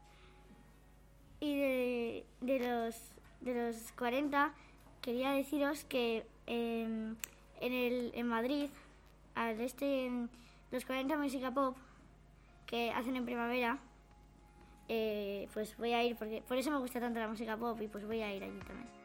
[1.41, 2.97] Y de, de los,
[3.41, 4.53] de los 40
[5.01, 7.17] quería deciros que em,
[7.61, 8.69] en, el, en Madrid,
[9.37, 10.11] al este,
[10.73, 11.77] los 40 Música Pop
[12.67, 13.79] que hacen en primavera,
[15.55, 18.05] pues voy a ir, porque por eso me gusta tanto la música pop y pues
[18.07, 18.98] voy a ir allí también.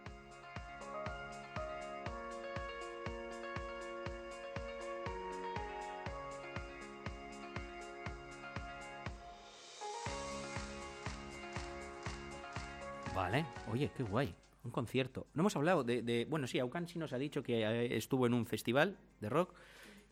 [13.33, 14.31] Vale, oye, qué guay.
[14.63, 15.25] Un concierto.
[15.33, 16.03] No hemos hablado de.
[16.03, 19.29] de- bueno, sí, Aucan sí nos ha dicho que eh, estuvo en un festival de
[19.29, 19.55] rock.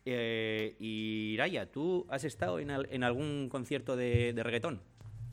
[0.06, 4.82] Eh, y Raya, ¿tú has estado en, al- en algún concierto de, de reggaetón?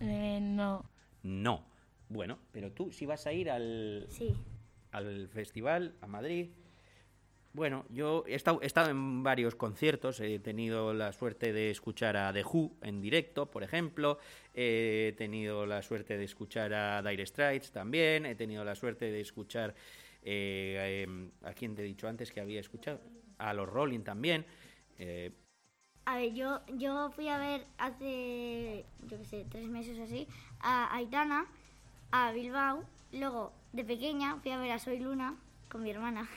[0.01, 0.85] Eh, no.
[1.23, 1.65] No.
[2.11, 4.35] Bueno, pero tú sí vas a ir al, Sí.
[4.93, 6.51] al festival, a Madrid.
[7.59, 12.17] Bueno, yo he estado, he estado en varios conciertos, he tenido la suerte de escuchar
[12.17, 14.19] a The Who en directo, por ejemplo,
[14.55, 19.21] he tenido la suerte de escuchar a Dire Straits también, he tenido la suerte de
[19.21, 19.75] escuchar
[20.23, 23.01] eh, em, a quien te he dicho antes que había escuchado,
[23.39, 24.47] a los Rolling también.
[24.97, 25.33] eh,
[26.07, 30.29] A ver, yo, yo fui a ver hace, yo qué sé, tres meses así,
[30.61, 31.47] a Aitana,
[32.13, 32.85] a Bilbao.
[33.13, 35.37] Luego, de pequeña, fui a ver a Soy Luna
[35.69, 36.29] con mi hermana.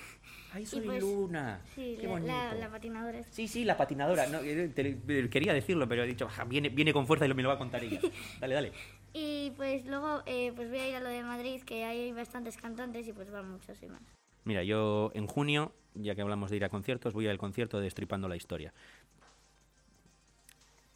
[0.53, 1.61] ¡Ay, soy pues, Luna!
[1.75, 2.27] Sí, ¡Qué la, bonito!
[2.33, 3.23] la, la patinadora.
[3.29, 4.27] Sí, sí, la patinadora.
[4.27, 7.35] No, eh, te- quería decirlo, pero he dicho, "Ja, viene, viene con fuerza y lo-
[7.35, 7.99] me lo va a contar ella.
[8.41, 8.71] Dale, dale.
[9.13, 12.57] Y pues luego eh, pues voy a ir a lo de Madrid, que hay bastantes
[12.57, 14.01] cantantes y pues van muchos y más.
[14.43, 17.83] Mira, yo en junio, ya que hablamos de ir a conciertos, voy al concierto de
[17.83, 18.73] Destripando la Historia.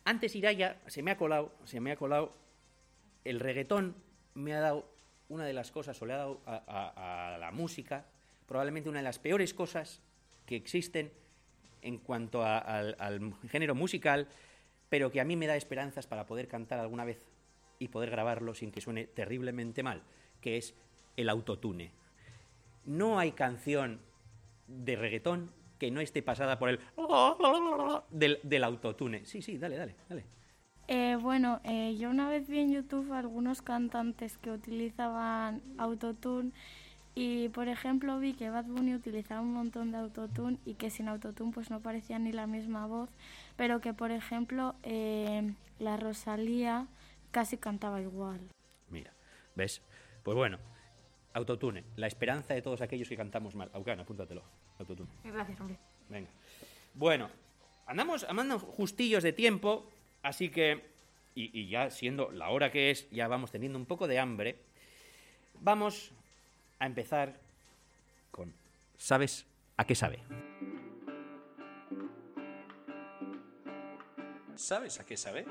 [0.03, 2.33] Antes Iraya se me ha colado, se me ha colado.
[3.23, 3.95] El reggaetón
[4.33, 4.87] me ha dado
[5.29, 8.05] una de las cosas, o le ha dado a, a- a la música,
[8.47, 10.01] probablemente una de las peores cosas
[10.45, 11.12] que existen
[11.81, 14.27] en cuanto a- al, al género musical,
[14.89, 17.19] pero que a mí me da esperanzas para poder cantar alguna vez
[17.79, 20.01] y poder grabarlo sin que suene terriblemente mal,
[20.41, 20.73] que es
[21.17, 21.91] el autotune.
[22.86, 23.99] No hay canción
[24.67, 26.79] de reggaetón que no esté pasada por el
[28.12, 29.25] del, del autotune.
[29.25, 30.23] Sí, sí, dale, dale, dale.
[30.88, 36.51] Eh, bueno, eh, yo una vez vi en YouTube algunos cantantes que utilizaban autotune
[37.15, 41.08] y, por ejemplo, vi que Bad Bunny utilizaba un montón de autotune y que sin
[41.08, 43.10] autotune pues no parecía ni la misma voz,
[43.56, 46.88] pero que, por ejemplo, eh, la Rosalía
[47.32, 48.41] casi cantaba igual.
[48.89, 49.13] Mira,
[49.56, 49.82] ¿ves?
[50.23, 50.60] Pues bueno,
[51.34, 53.71] autotune, la esperanza de todos aquellos que cantamos mal.
[53.73, 54.43] Aucan, apúntatelo,
[54.78, 55.10] autotune.
[55.23, 55.78] Gracias, hombre.
[56.10, 56.30] Venga.
[56.95, 57.30] Bueno,
[57.88, 59.89] andamos, andamos justillos de tiempo,
[60.21, 60.84] así que,
[61.34, 64.60] y, y ya siendo la hora que es, ya vamos teniendo un poco de hambre,
[65.62, 66.12] vamos
[66.79, 67.39] a empezar
[68.31, 68.53] con,
[68.97, 69.45] ¿sabes
[69.77, 70.19] a qué sabe?
[74.55, 75.45] ¿Sabes a qué sabe?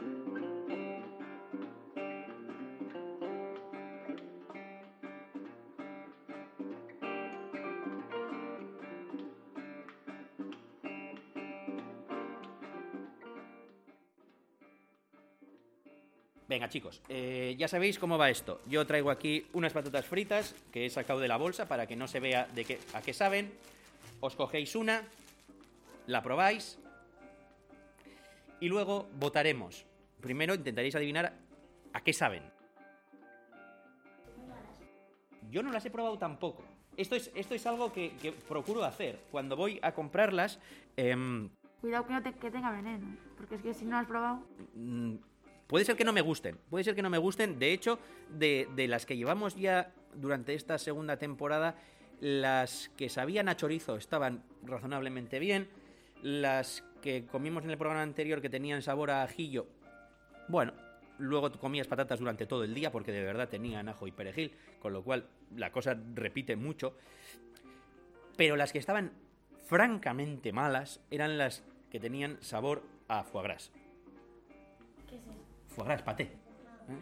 [16.54, 18.60] Venga, chicos, eh, ya sabéis cómo va esto.
[18.68, 22.06] Yo traigo aquí unas patatas fritas que he sacado de la bolsa para que no
[22.06, 23.52] se vea de qué, a qué saben.
[24.20, 25.02] Os cogéis una,
[26.06, 26.78] la probáis
[28.60, 29.84] y luego votaremos.
[30.20, 31.32] Primero intentaréis adivinar
[31.92, 32.44] a qué saben.
[35.50, 36.62] Yo no las he probado tampoco.
[36.96, 39.18] Esto es, esto es algo que, que procuro hacer.
[39.32, 40.60] Cuando voy a comprarlas,
[40.96, 44.46] em, Cuidado que no te- que tenga veneno, porque es que si no has probado...
[45.66, 47.59] Puede ser que no me gusten, puede ser que no me gusten.
[47.59, 47.98] De hecho,
[48.31, 51.77] de, de las que llevamos ya durante esta segunda temporada,
[52.20, 55.68] las que sabían a chorizo estaban razonablemente bien.
[56.22, 59.66] Las que comimos en el programa anterior que tenían sabor a ajillo,
[60.48, 60.72] bueno,
[61.18, 64.92] luego comías patatas durante todo el día porque de verdad tenían ajo y perejil, con
[64.92, 66.96] lo cual la cosa repite mucho.
[68.37, 69.12] Pero las que estaban
[69.66, 73.70] francamente malas eran las que tenían sabor a foie gras.
[75.74, 76.30] Foie gras, paté.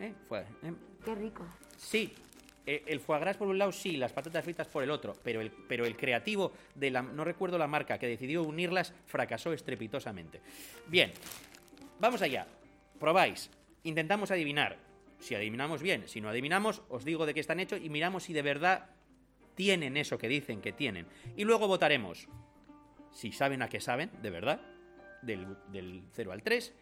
[0.00, 0.12] ¿Eh?
[0.28, 0.72] Foie- ¿eh?
[1.04, 1.44] Qué rico.
[1.76, 2.12] Sí,
[2.66, 5.40] eh, el foie gras por un lado, sí, las patatas fritas por el otro, pero
[5.40, 10.40] el, pero el creativo de la, no recuerdo la marca, que decidió unirlas, fracasó estrepitosamente.
[10.86, 11.12] Bien,
[11.98, 12.46] vamos allá.
[12.98, 13.50] Probáis,
[13.84, 14.76] intentamos adivinar.
[15.18, 18.32] Si adivinamos bien, si no adivinamos, os digo de qué están hechos y miramos si
[18.32, 18.90] de verdad
[19.54, 21.06] tienen eso que dicen que tienen.
[21.36, 22.28] Y luego votaremos
[23.12, 24.60] si saben a qué saben, de verdad,
[25.22, 26.72] del, del 0 al 3.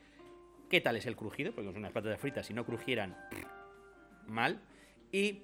[0.70, 1.52] ¿Qué tal es el crujido?
[1.52, 3.16] Porque son unas patatas fritas, si no crujieran
[4.28, 4.60] mal.
[5.12, 5.42] Y,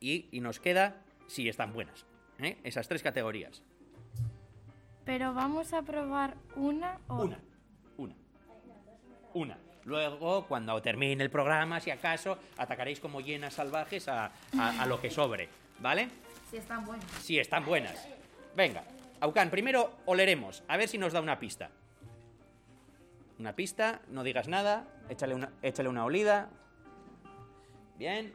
[0.00, 0.96] y, y nos queda
[1.28, 2.04] si están buenas.
[2.40, 2.58] ¿eh?
[2.64, 3.62] Esas tres categorías.
[5.04, 7.22] Pero vamos a probar una o...
[7.22, 7.38] Una,
[7.96, 8.14] una,
[9.34, 9.58] una.
[9.84, 14.26] Luego, cuando termine el programa, si acaso, atacaréis como hienas salvajes a,
[14.58, 16.08] a- a lo que sobre, ¿vale?
[16.50, 17.06] Si están buenos.
[17.22, 18.06] Si están buenas.
[18.56, 18.84] Venga,
[19.20, 21.70] Aucan, primero oleremos, a ver si nos da una pista.
[23.40, 26.50] Una pista, no digas nada, échale una, échale una olida.
[27.96, 28.34] Bien.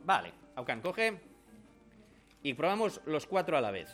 [0.00, 1.20] Vale, Aucan, coge.
[2.42, 3.88] Y probamos los cuatro a la vez.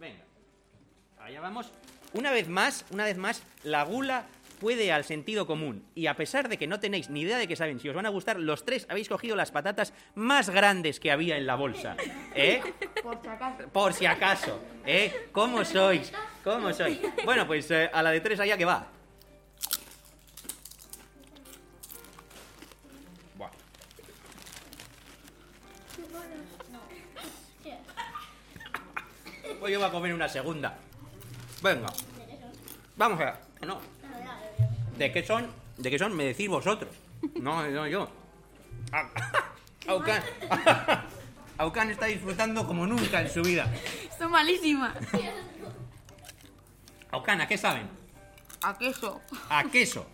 [0.00, 0.24] Venga.
[1.20, 1.70] Allá vamos.
[2.14, 4.26] Una vez más, una vez más, la gula
[4.60, 5.84] puede al sentido común.
[5.96, 8.06] Y a pesar de que no tenéis ni idea de qué saben, si os van
[8.06, 11.96] a gustar, los tres habéis cogido las patatas más grandes que había en la bolsa.
[12.34, 12.62] ¿Eh?
[13.02, 13.68] Por si acaso.
[13.72, 14.60] Por si acaso.
[14.86, 15.28] ¿Eh?
[15.32, 16.12] ¿Cómo sois?
[16.44, 17.00] ¿Cómo sois?
[17.24, 18.86] Bueno, pues eh, a la de tres allá que va.
[23.36, 23.50] Buah.
[29.58, 30.78] Pues yo voy a comer una segunda.
[31.62, 31.88] Venga.
[32.96, 33.40] Vamos allá.
[33.66, 33.99] No.
[35.00, 35.46] ¿De qué son?
[35.78, 36.14] ¿De qué son?
[36.14, 36.94] Me decís vosotros.
[37.40, 38.06] No, no yo.
[38.92, 39.08] Ah,
[39.88, 40.22] Aucan.
[41.56, 43.66] Aucan está disfrutando como nunca en su vida.
[44.18, 44.94] Son malísimas.
[47.12, 47.88] Aucan, ¿a qué saben?
[48.60, 49.22] A queso.
[49.48, 50.06] A queso.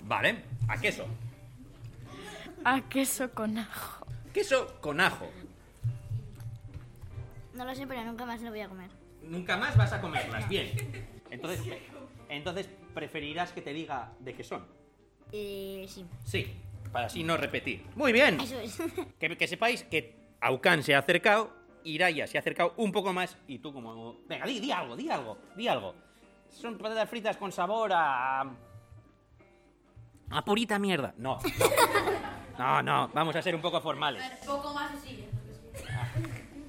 [0.00, 1.04] Vale, a queso.
[2.64, 4.06] A queso con ajo.
[4.32, 5.30] Queso con ajo.
[7.52, 8.88] No lo sé, pero nunca más lo voy a comer.
[9.24, 10.48] Nunca más vas a comerlas.
[10.48, 10.72] Bien.
[11.30, 11.60] Entonces,
[12.30, 14.64] entonces preferirás que te diga de qué son.
[15.32, 16.06] Eh, sí.
[16.24, 16.54] Sí,
[16.92, 17.84] para así no repetir.
[17.96, 18.40] Muy bien.
[18.40, 18.78] Eso es.
[19.18, 21.50] Que, que sepáis que Aucan se ha acercado,
[21.84, 24.18] Iraya se ha acercado un poco más y tú como...
[24.28, 25.94] Venga, di, di algo, di algo, di algo.
[26.50, 28.42] Son patatas fritas con sabor a...
[30.30, 31.14] A purita mierda.
[31.18, 32.24] No, no.
[32.58, 34.22] No, no, vamos a ser un poco formales.
[34.46, 35.26] Poco más así.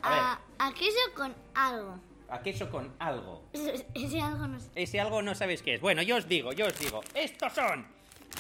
[0.01, 1.99] A ver, A, a queso con algo.
[2.30, 3.43] A queso con algo.
[3.53, 4.69] Ese, ese algo no sé.
[4.76, 5.82] Ese algo no sabes qué es.
[5.82, 7.01] Bueno, yo os digo, yo os digo.
[7.13, 7.86] Estos son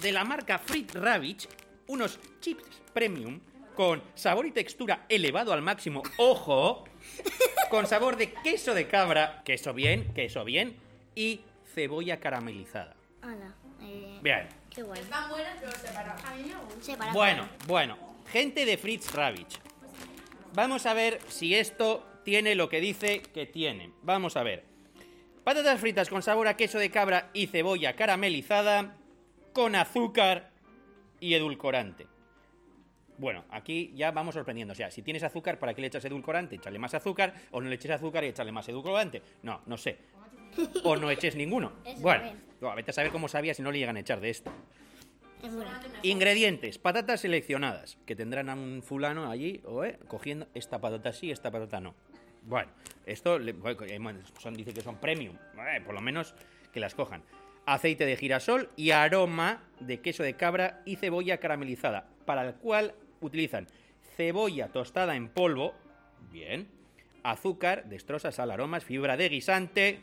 [0.01, 1.47] de la marca Frit Ravage
[1.87, 3.39] unos chips premium
[3.75, 6.85] con sabor y textura elevado al máximo, ojo,
[7.69, 10.77] con sabor de queso de cabra, queso bien, queso bien,
[11.13, 11.41] y
[11.73, 12.95] cebolla caramelizada.
[13.21, 14.47] Hala, eh, Bien.
[14.73, 15.01] qué guay.
[15.01, 16.23] Están buenas, pero separadas.
[16.23, 16.81] A mí me gusta.
[16.81, 17.97] Separa- Bueno, bueno,
[18.31, 19.59] gente de Fritz Ravich.
[20.53, 23.91] Vamos a ver si esto tiene lo que dice que tiene.
[24.01, 24.65] Vamos a ver.
[25.45, 28.97] Patatas fritas con sabor a queso de cabra y cebolla caramelizada
[29.53, 30.49] con azúcar
[31.21, 32.07] y edulcorante.
[33.17, 34.73] Bueno, aquí ya vamos sorprendiendo.
[34.73, 36.55] O sea, si tienes azúcar, ¿para qué le echas edulcorante?
[36.55, 39.21] Échale más azúcar o no le eches azúcar y échale más edulcorante.
[39.43, 39.99] No, no sé.
[40.83, 41.73] O no eches ninguno.
[41.99, 44.51] Bueno, vete a saber cómo sabía si no le llegan a echar de esto.
[46.01, 51.29] Ingredientes, patatas seleccionadas, que tendrán a un fulano allí, o, eh, cogiendo esta patata sí,
[51.29, 51.93] esta patata no.
[52.45, 52.71] Bueno,
[53.05, 53.55] esto eh,
[54.51, 56.35] dice que son premium, eh, por lo menos
[56.71, 57.23] que las cojan.
[57.65, 62.93] Aceite de girasol y aroma de queso de cabra y cebolla caramelizada, para el cual
[63.21, 63.67] utilizan
[64.15, 65.73] cebolla tostada en polvo,
[66.31, 66.67] bien,
[67.23, 69.99] azúcar, destroza, sal, aromas, fibra de guisante,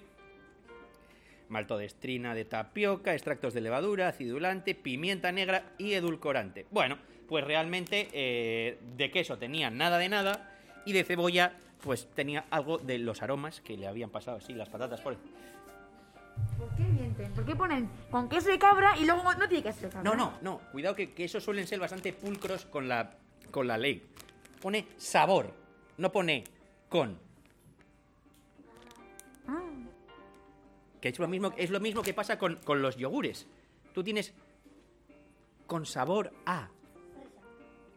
[1.49, 6.66] maltodestrina de tapioca, extractos de levadura, acidulante, pimienta negra y edulcorante.
[6.70, 10.51] Bueno, pues realmente eh, de queso tenía nada de nada
[10.84, 11.53] y de cebolla
[11.83, 15.16] pues tenía algo de los aromas que le habían pasado así las patatas por...
[16.57, 17.33] ¿Por qué mienten?
[17.33, 20.03] ¿Por qué ponen con queso de cabra y luego no tiene queso de cabra?
[20.11, 23.16] No, no, no, cuidado que, que esos suelen ser bastante pulcros con la,
[23.51, 24.09] con la ley.
[24.61, 25.53] Pone sabor,
[25.99, 26.45] no pone
[26.89, 27.18] con.
[29.49, 29.61] Ah,
[31.01, 33.47] Que es lo mismo, es lo mismo que pasa con, con los yogures.
[33.93, 34.33] Tú tienes
[35.66, 36.68] con sabor a.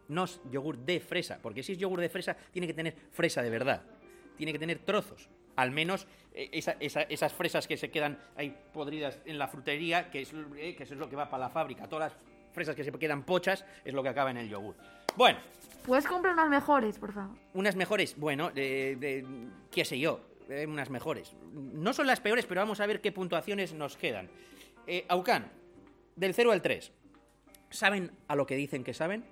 [0.08, 3.42] No es yogur de fresa, porque si es yogur de fresa, tiene que tener fresa
[3.42, 3.82] de verdad.
[4.38, 5.30] Tiene que tener trozos.
[5.56, 10.10] Al menos eh, esa- esa- esas fresas que se quedan ahí podridas en la frutería,
[10.12, 11.88] que es, eh, que eso es lo que va para la fábrica.
[11.88, 12.22] Todas las
[12.54, 14.76] fresas que se quedan pochas es lo que acaba en el yogur.
[15.16, 15.40] Bueno,
[15.86, 17.38] Puedes comprar unas mejores, por favor.
[17.54, 19.26] unas mejores, bueno, de-
[19.72, 21.34] qué sé yo, eh, unas mejores.
[21.54, 24.30] No son las peores, pero vamos a ver qué puntuaciones nos quedan.
[24.88, 25.50] Eh, Aucan,
[26.16, 26.92] del 0 al 3,
[27.70, 29.24] ¿saben a lo que dicen que saben?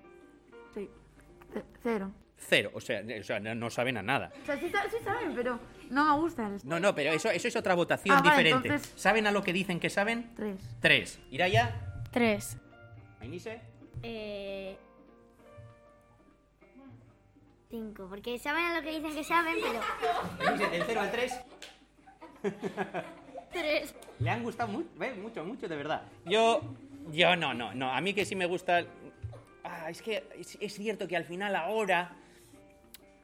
[1.81, 2.11] Cero.
[2.37, 4.31] Cero, o sea, o sea, no, no saben a nada.
[4.41, 7.29] O sea, sí, sa- sí saben, pero no me gusta el No, no, pero eso,
[7.29, 8.67] eso es otra votación Ah, vale, diferente.
[8.67, 10.29] entonces- ¿Saben a lo que dicen que saben?
[10.35, 10.57] Tres.
[10.81, 11.19] 3.
[11.31, 11.73] ¿Iraya?
[12.11, 12.57] Tres.
[13.21, 13.61] ¿Ainise?
[14.01, 14.75] Eh,
[17.69, 20.49] cinco, porque saben a lo que dicen que saben, pero...
[20.51, 21.33] Ainise, del 0 al 3.
[23.53, 23.95] Tres.
[24.19, 24.89] Le han gustado mucho,
[25.21, 26.01] mucho, mucho, de verdad.
[26.25, 26.61] Yo,
[27.11, 27.91] yo no, no, no.
[27.91, 28.83] A mí que sí me gusta.
[29.89, 32.15] Es que es, es cierto que al final ahora,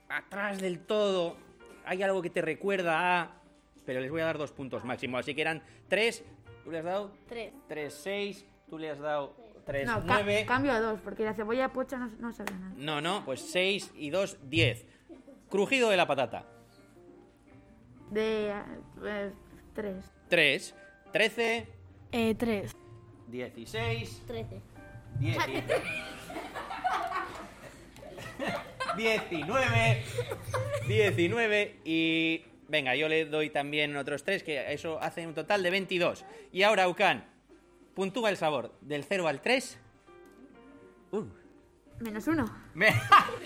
[0.09, 1.37] atrás del todo,
[1.85, 3.31] hay algo que te recuerda a.
[3.85, 5.17] Pero les voy a dar dos puntos máximo.
[5.17, 6.23] Así que eran tres.
[6.63, 7.11] ¿Tú le has dado?
[7.27, 7.53] Tres.
[7.67, 8.45] Tres, seis.
[8.69, 9.35] Tú le has dado
[9.65, 10.45] tres, No, ca- nueve.
[10.47, 12.73] cambio a dos, porque la cebolla pocha no, no sabe nada.
[12.77, 14.85] No, no, pues seis y dos, diez.
[15.49, 16.45] Crujido de la patata.
[18.11, 18.51] De
[19.03, 19.31] eh,
[19.73, 20.05] tres.
[20.27, 20.75] Tres,
[21.11, 21.67] trece,
[22.11, 22.75] Eh, tres.
[23.27, 24.21] dieciséis.
[24.27, 24.61] Trece.
[25.19, 25.63] Dieci-
[28.97, 30.03] 19
[30.87, 35.69] 19 y venga, yo le doy también otros tres que eso hace un total de
[35.69, 36.25] 22.
[36.51, 37.25] Y ahora Ucan,
[37.95, 39.79] puntúa el sabor del 0 al 3.
[41.11, 41.23] Uh,
[41.99, 42.45] Menos uno.
[42.73, 42.93] me-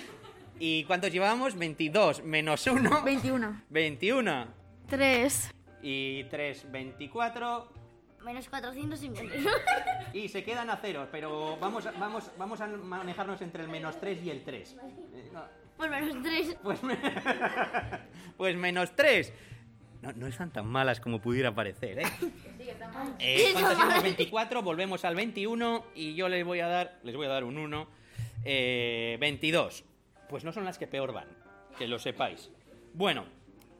[0.60, 1.56] ¿Y cuántos llevamos?
[1.58, 3.62] 22 menos 1 21.
[3.70, 4.48] 21
[4.88, 5.52] Tres.
[5.82, 7.72] y 3 24
[8.24, 9.36] Menos 450.
[10.14, 14.00] Y se quedan a cero, pero vamos a, vamos, vamos a manejarnos entre el menos
[14.00, 14.76] 3 y el 3.
[15.78, 16.56] Pues menos tres.
[16.64, 16.98] Pues, me-
[18.38, 19.34] pues menos 3.
[20.02, 22.04] No, no están tan malas como pudiera parecer, ¿eh?
[23.20, 24.04] Eh, ¿Cuántas llevamos?
[24.04, 27.58] 24, volvemos al 21 y yo les voy a dar, les voy a dar un
[27.58, 27.88] 1.
[28.46, 29.84] Eh, 22.
[30.30, 31.28] Pues no son las que peor van,
[31.78, 32.50] que lo sepáis.
[32.94, 33.26] Bueno,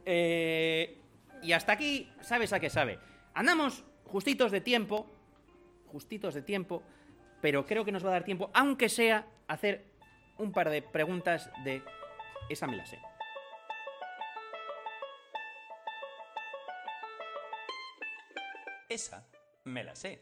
[0.06, 0.98] eh,
[1.42, 3.00] y hasta aquí, ¿sabes a qué sabe?
[3.34, 3.84] Andamos
[4.14, 5.08] justitos de tiempo,
[5.88, 6.84] justitos de tiempo,
[7.42, 9.86] pero creo que nos va a dar tiempo, aunque sea, hacer
[10.38, 11.82] un par de preguntas de
[12.48, 13.00] esa me la sé.
[18.88, 19.26] Esa
[19.64, 20.22] me la sé.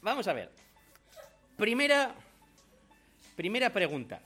[0.00, 0.52] Vamos a ver.
[1.56, 2.14] Primera,
[3.42, 4.20] primera pregunta.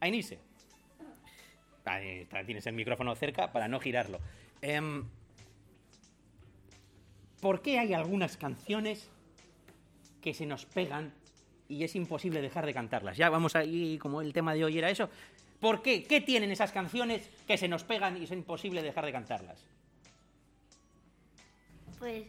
[0.00, 0.38] Ainise.
[1.86, 4.18] Ahí está, tienes el micrófono cerca para no girarlo.
[4.60, 5.04] Em,
[7.40, 9.08] ¿Por qué hay algunas canciones
[10.20, 11.14] que se nos pegan
[11.66, 13.16] y es imposible dejar de cantarlas?
[13.16, 15.08] Ya vamos ahí, como el tema de hoy era eso.
[15.58, 16.02] ¿Por qué?
[16.04, 19.64] ¿Qué tienen esas canciones que se nos pegan y es imposible dejar de cantarlas?
[21.98, 22.26] Pues,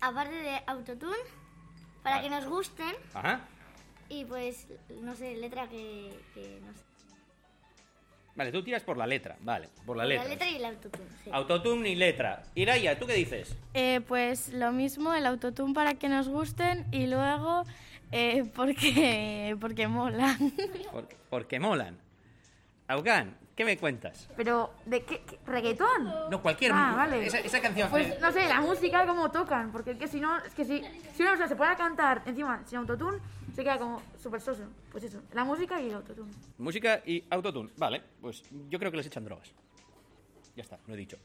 [0.00, 1.16] aparte de autotune,
[2.04, 2.22] para Ah.
[2.22, 3.40] que nos gusten, Ajá.
[4.12, 4.66] Y pues,
[5.00, 6.80] no sé, letra que, que no sé.
[8.34, 10.28] Vale, tú tiras por la letra, vale, por la La letra.
[10.28, 11.30] letra y el autotune, sí.
[11.32, 12.42] Autotune y letra.
[12.54, 13.56] Iraya, ¿tú qué dices?
[13.74, 17.64] Eh, pues lo mismo, el autotune para que nos gusten y luego
[18.10, 20.52] eh, porque, porque molan.
[20.92, 21.98] Porque, porque molan.
[22.88, 24.28] Augan, ¿qué me cuentas?
[24.36, 25.22] Pero, ¿de qué?
[25.22, 26.04] qué- ¿Reggaetón?
[26.30, 26.72] No, cualquier...
[26.72, 27.26] Ah, vale.
[27.26, 27.90] Esa, esa canción...
[27.90, 30.82] Pues no sé, la música, cómo tocan, porque es que si no, es que si,
[31.14, 33.18] si una persona se pone a cantar encima sin autotune,
[33.54, 34.64] se queda como súper soso.
[34.90, 36.32] Pues eso, la música y el autotune.
[36.58, 37.70] Música y autotune.
[37.76, 39.52] Vale, pues yo creo que les echan drogas.
[40.56, 41.18] Ya está, lo he dicho.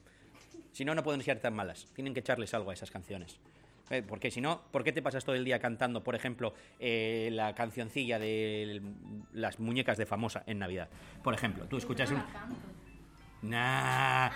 [0.72, 1.88] Si no, no pueden ser tan malas.
[1.94, 3.40] Tienen que echarles algo a esas canciones.
[3.90, 7.30] Eh, porque si no, ¿por qué te pasas todo el día cantando, por ejemplo, eh,
[7.32, 8.82] la cancioncilla de
[9.34, 10.90] las muñecas de famosa en Navidad?
[11.24, 12.22] Por ejemplo, tú escuchas un...
[13.44, 14.30] Nah.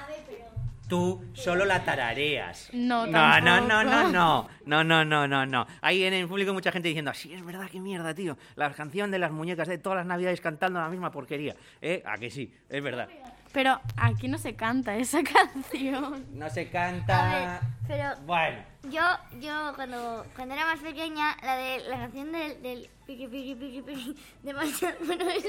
[0.88, 2.70] Tú solo la tarareas.
[2.74, 5.68] No, no, no, no, no, no, no, no, no, no, no.
[5.82, 8.38] Hay en el público mucha gente diciendo, sí, es verdad, qué mierda, tío.
[8.56, 11.56] La canción de las muñecas de todas las navidades cantando la misma porquería.
[11.82, 12.04] ¿Eh?
[12.06, 13.08] A que sí, es verdad.
[13.54, 15.22] Pero aquí no se canta esa
[15.54, 16.26] canción.
[16.34, 17.30] No se A canta...
[17.30, 18.58] ver, pero Bueno,
[18.90, 19.02] yo,
[19.40, 23.82] yo cuando, cuando era más pequeña, la de la canción del, del piqui piqui piqui
[23.82, 25.48] piqui de Marshall, bueno, esa,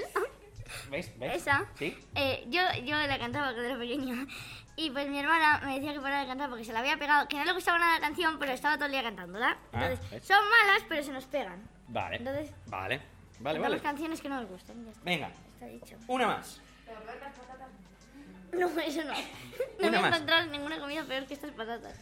[0.91, 1.19] ¿ves?
[1.19, 1.35] ¿Ves?
[1.37, 1.97] esa ¿Sí?
[2.15, 4.27] eh, yo, yo la cantaba cuando era pequeña.
[4.75, 7.29] Y pues mi hermana me decía que parara de cantar porque se la había pegado,
[7.29, 9.59] que no le gustaba nada la canción, pero estaba todo el día cantándola.
[9.73, 10.25] Ah, Entonces, ¿ves?
[10.27, 11.63] son malas, pero se nos pegan.
[11.89, 12.17] Vale.
[12.17, 13.01] Entonces, Vale.
[13.41, 13.81] Vale, vale.
[13.81, 14.83] canciones que no nos gustan.
[14.85, 15.97] Ya está, Venga, está dicho.
[16.07, 16.61] una más.
[18.53, 19.13] No, eso no.
[19.13, 21.95] No Una me he encontrado ninguna comida peor que estas patatas.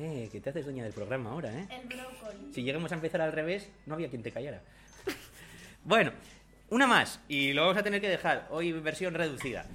[0.00, 1.66] Eh, que te haces dueña del programa ahora, ¿eh?
[1.70, 2.52] El brócoli.
[2.52, 4.62] Si llegamos a empezar al revés, no había quien te callara.
[5.84, 6.12] bueno,
[6.70, 7.20] una más.
[7.28, 8.46] Y lo vamos a tener que dejar.
[8.50, 9.66] Hoy versión reducida.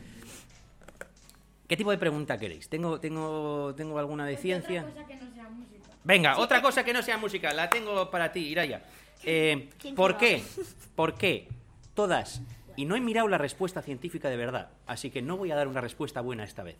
[1.67, 2.69] ¿Qué tipo de pregunta queréis?
[2.69, 4.85] ¿Tengo, tengo, tengo alguna de ciencia?
[6.03, 7.53] Venga, otra cosa que no sea música.
[7.53, 8.83] La tengo para ti, Iraya.
[9.23, 10.43] Eh, ¿Quién ¿Por qué?
[10.95, 11.47] ¿Por qué
[11.93, 12.41] todas?
[12.75, 15.67] Y no he mirado la respuesta científica de verdad, así que no voy a dar
[15.67, 16.77] una respuesta buena esta vez.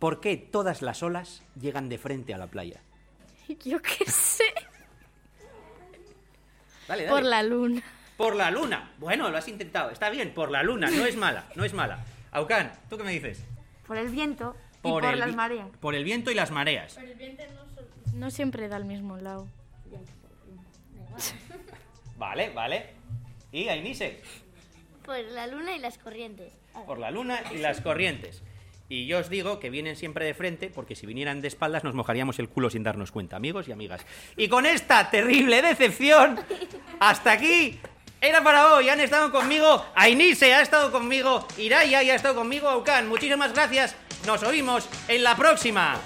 [0.00, 2.80] ¿Por qué todas las olas llegan de frente a la playa?
[3.64, 4.44] Yo qué sé.
[6.88, 7.08] Dale, dale.
[7.08, 7.82] Por la luna.
[8.16, 8.92] Por la luna.
[8.98, 9.90] Bueno, lo has intentado.
[9.90, 10.90] Está bien, por la luna.
[10.90, 12.04] No es mala, no es mala.
[12.32, 13.44] Aucan, ¿tú qué me dices?
[13.86, 15.68] Por el viento y por el las mareas.
[15.80, 16.98] Por el viento y las mareas.
[18.14, 19.46] No siempre da al mismo lado.
[22.16, 22.94] Vale, vale.
[23.52, 24.22] ¿Y Ainise?
[25.04, 26.52] Por la luna y las corrientes.
[26.86, 28.42] Por la luna y las corrientes.
[28.90, 31.94] Y yo os digo que vienen siempre de frente, porque si vinieran de espaldas nos
[31.94, 34.04] mojaríamos el culo sin darnos cuenta, amigos y amigas.
[34.36, 36.40] Y con esta terrible decepción,
[36.98, 37.78] hasta aquí
[38.20, 38.88] era para hoy.
[38.88, 43.08] Han estado conmigo, Ainise ha estado conmigo, Iraya y ha estado conmigo, Aucan.
[43.08, 43.94] Muchísimas gracias.
[44.26, 45.96] Nos oímos en la próxima.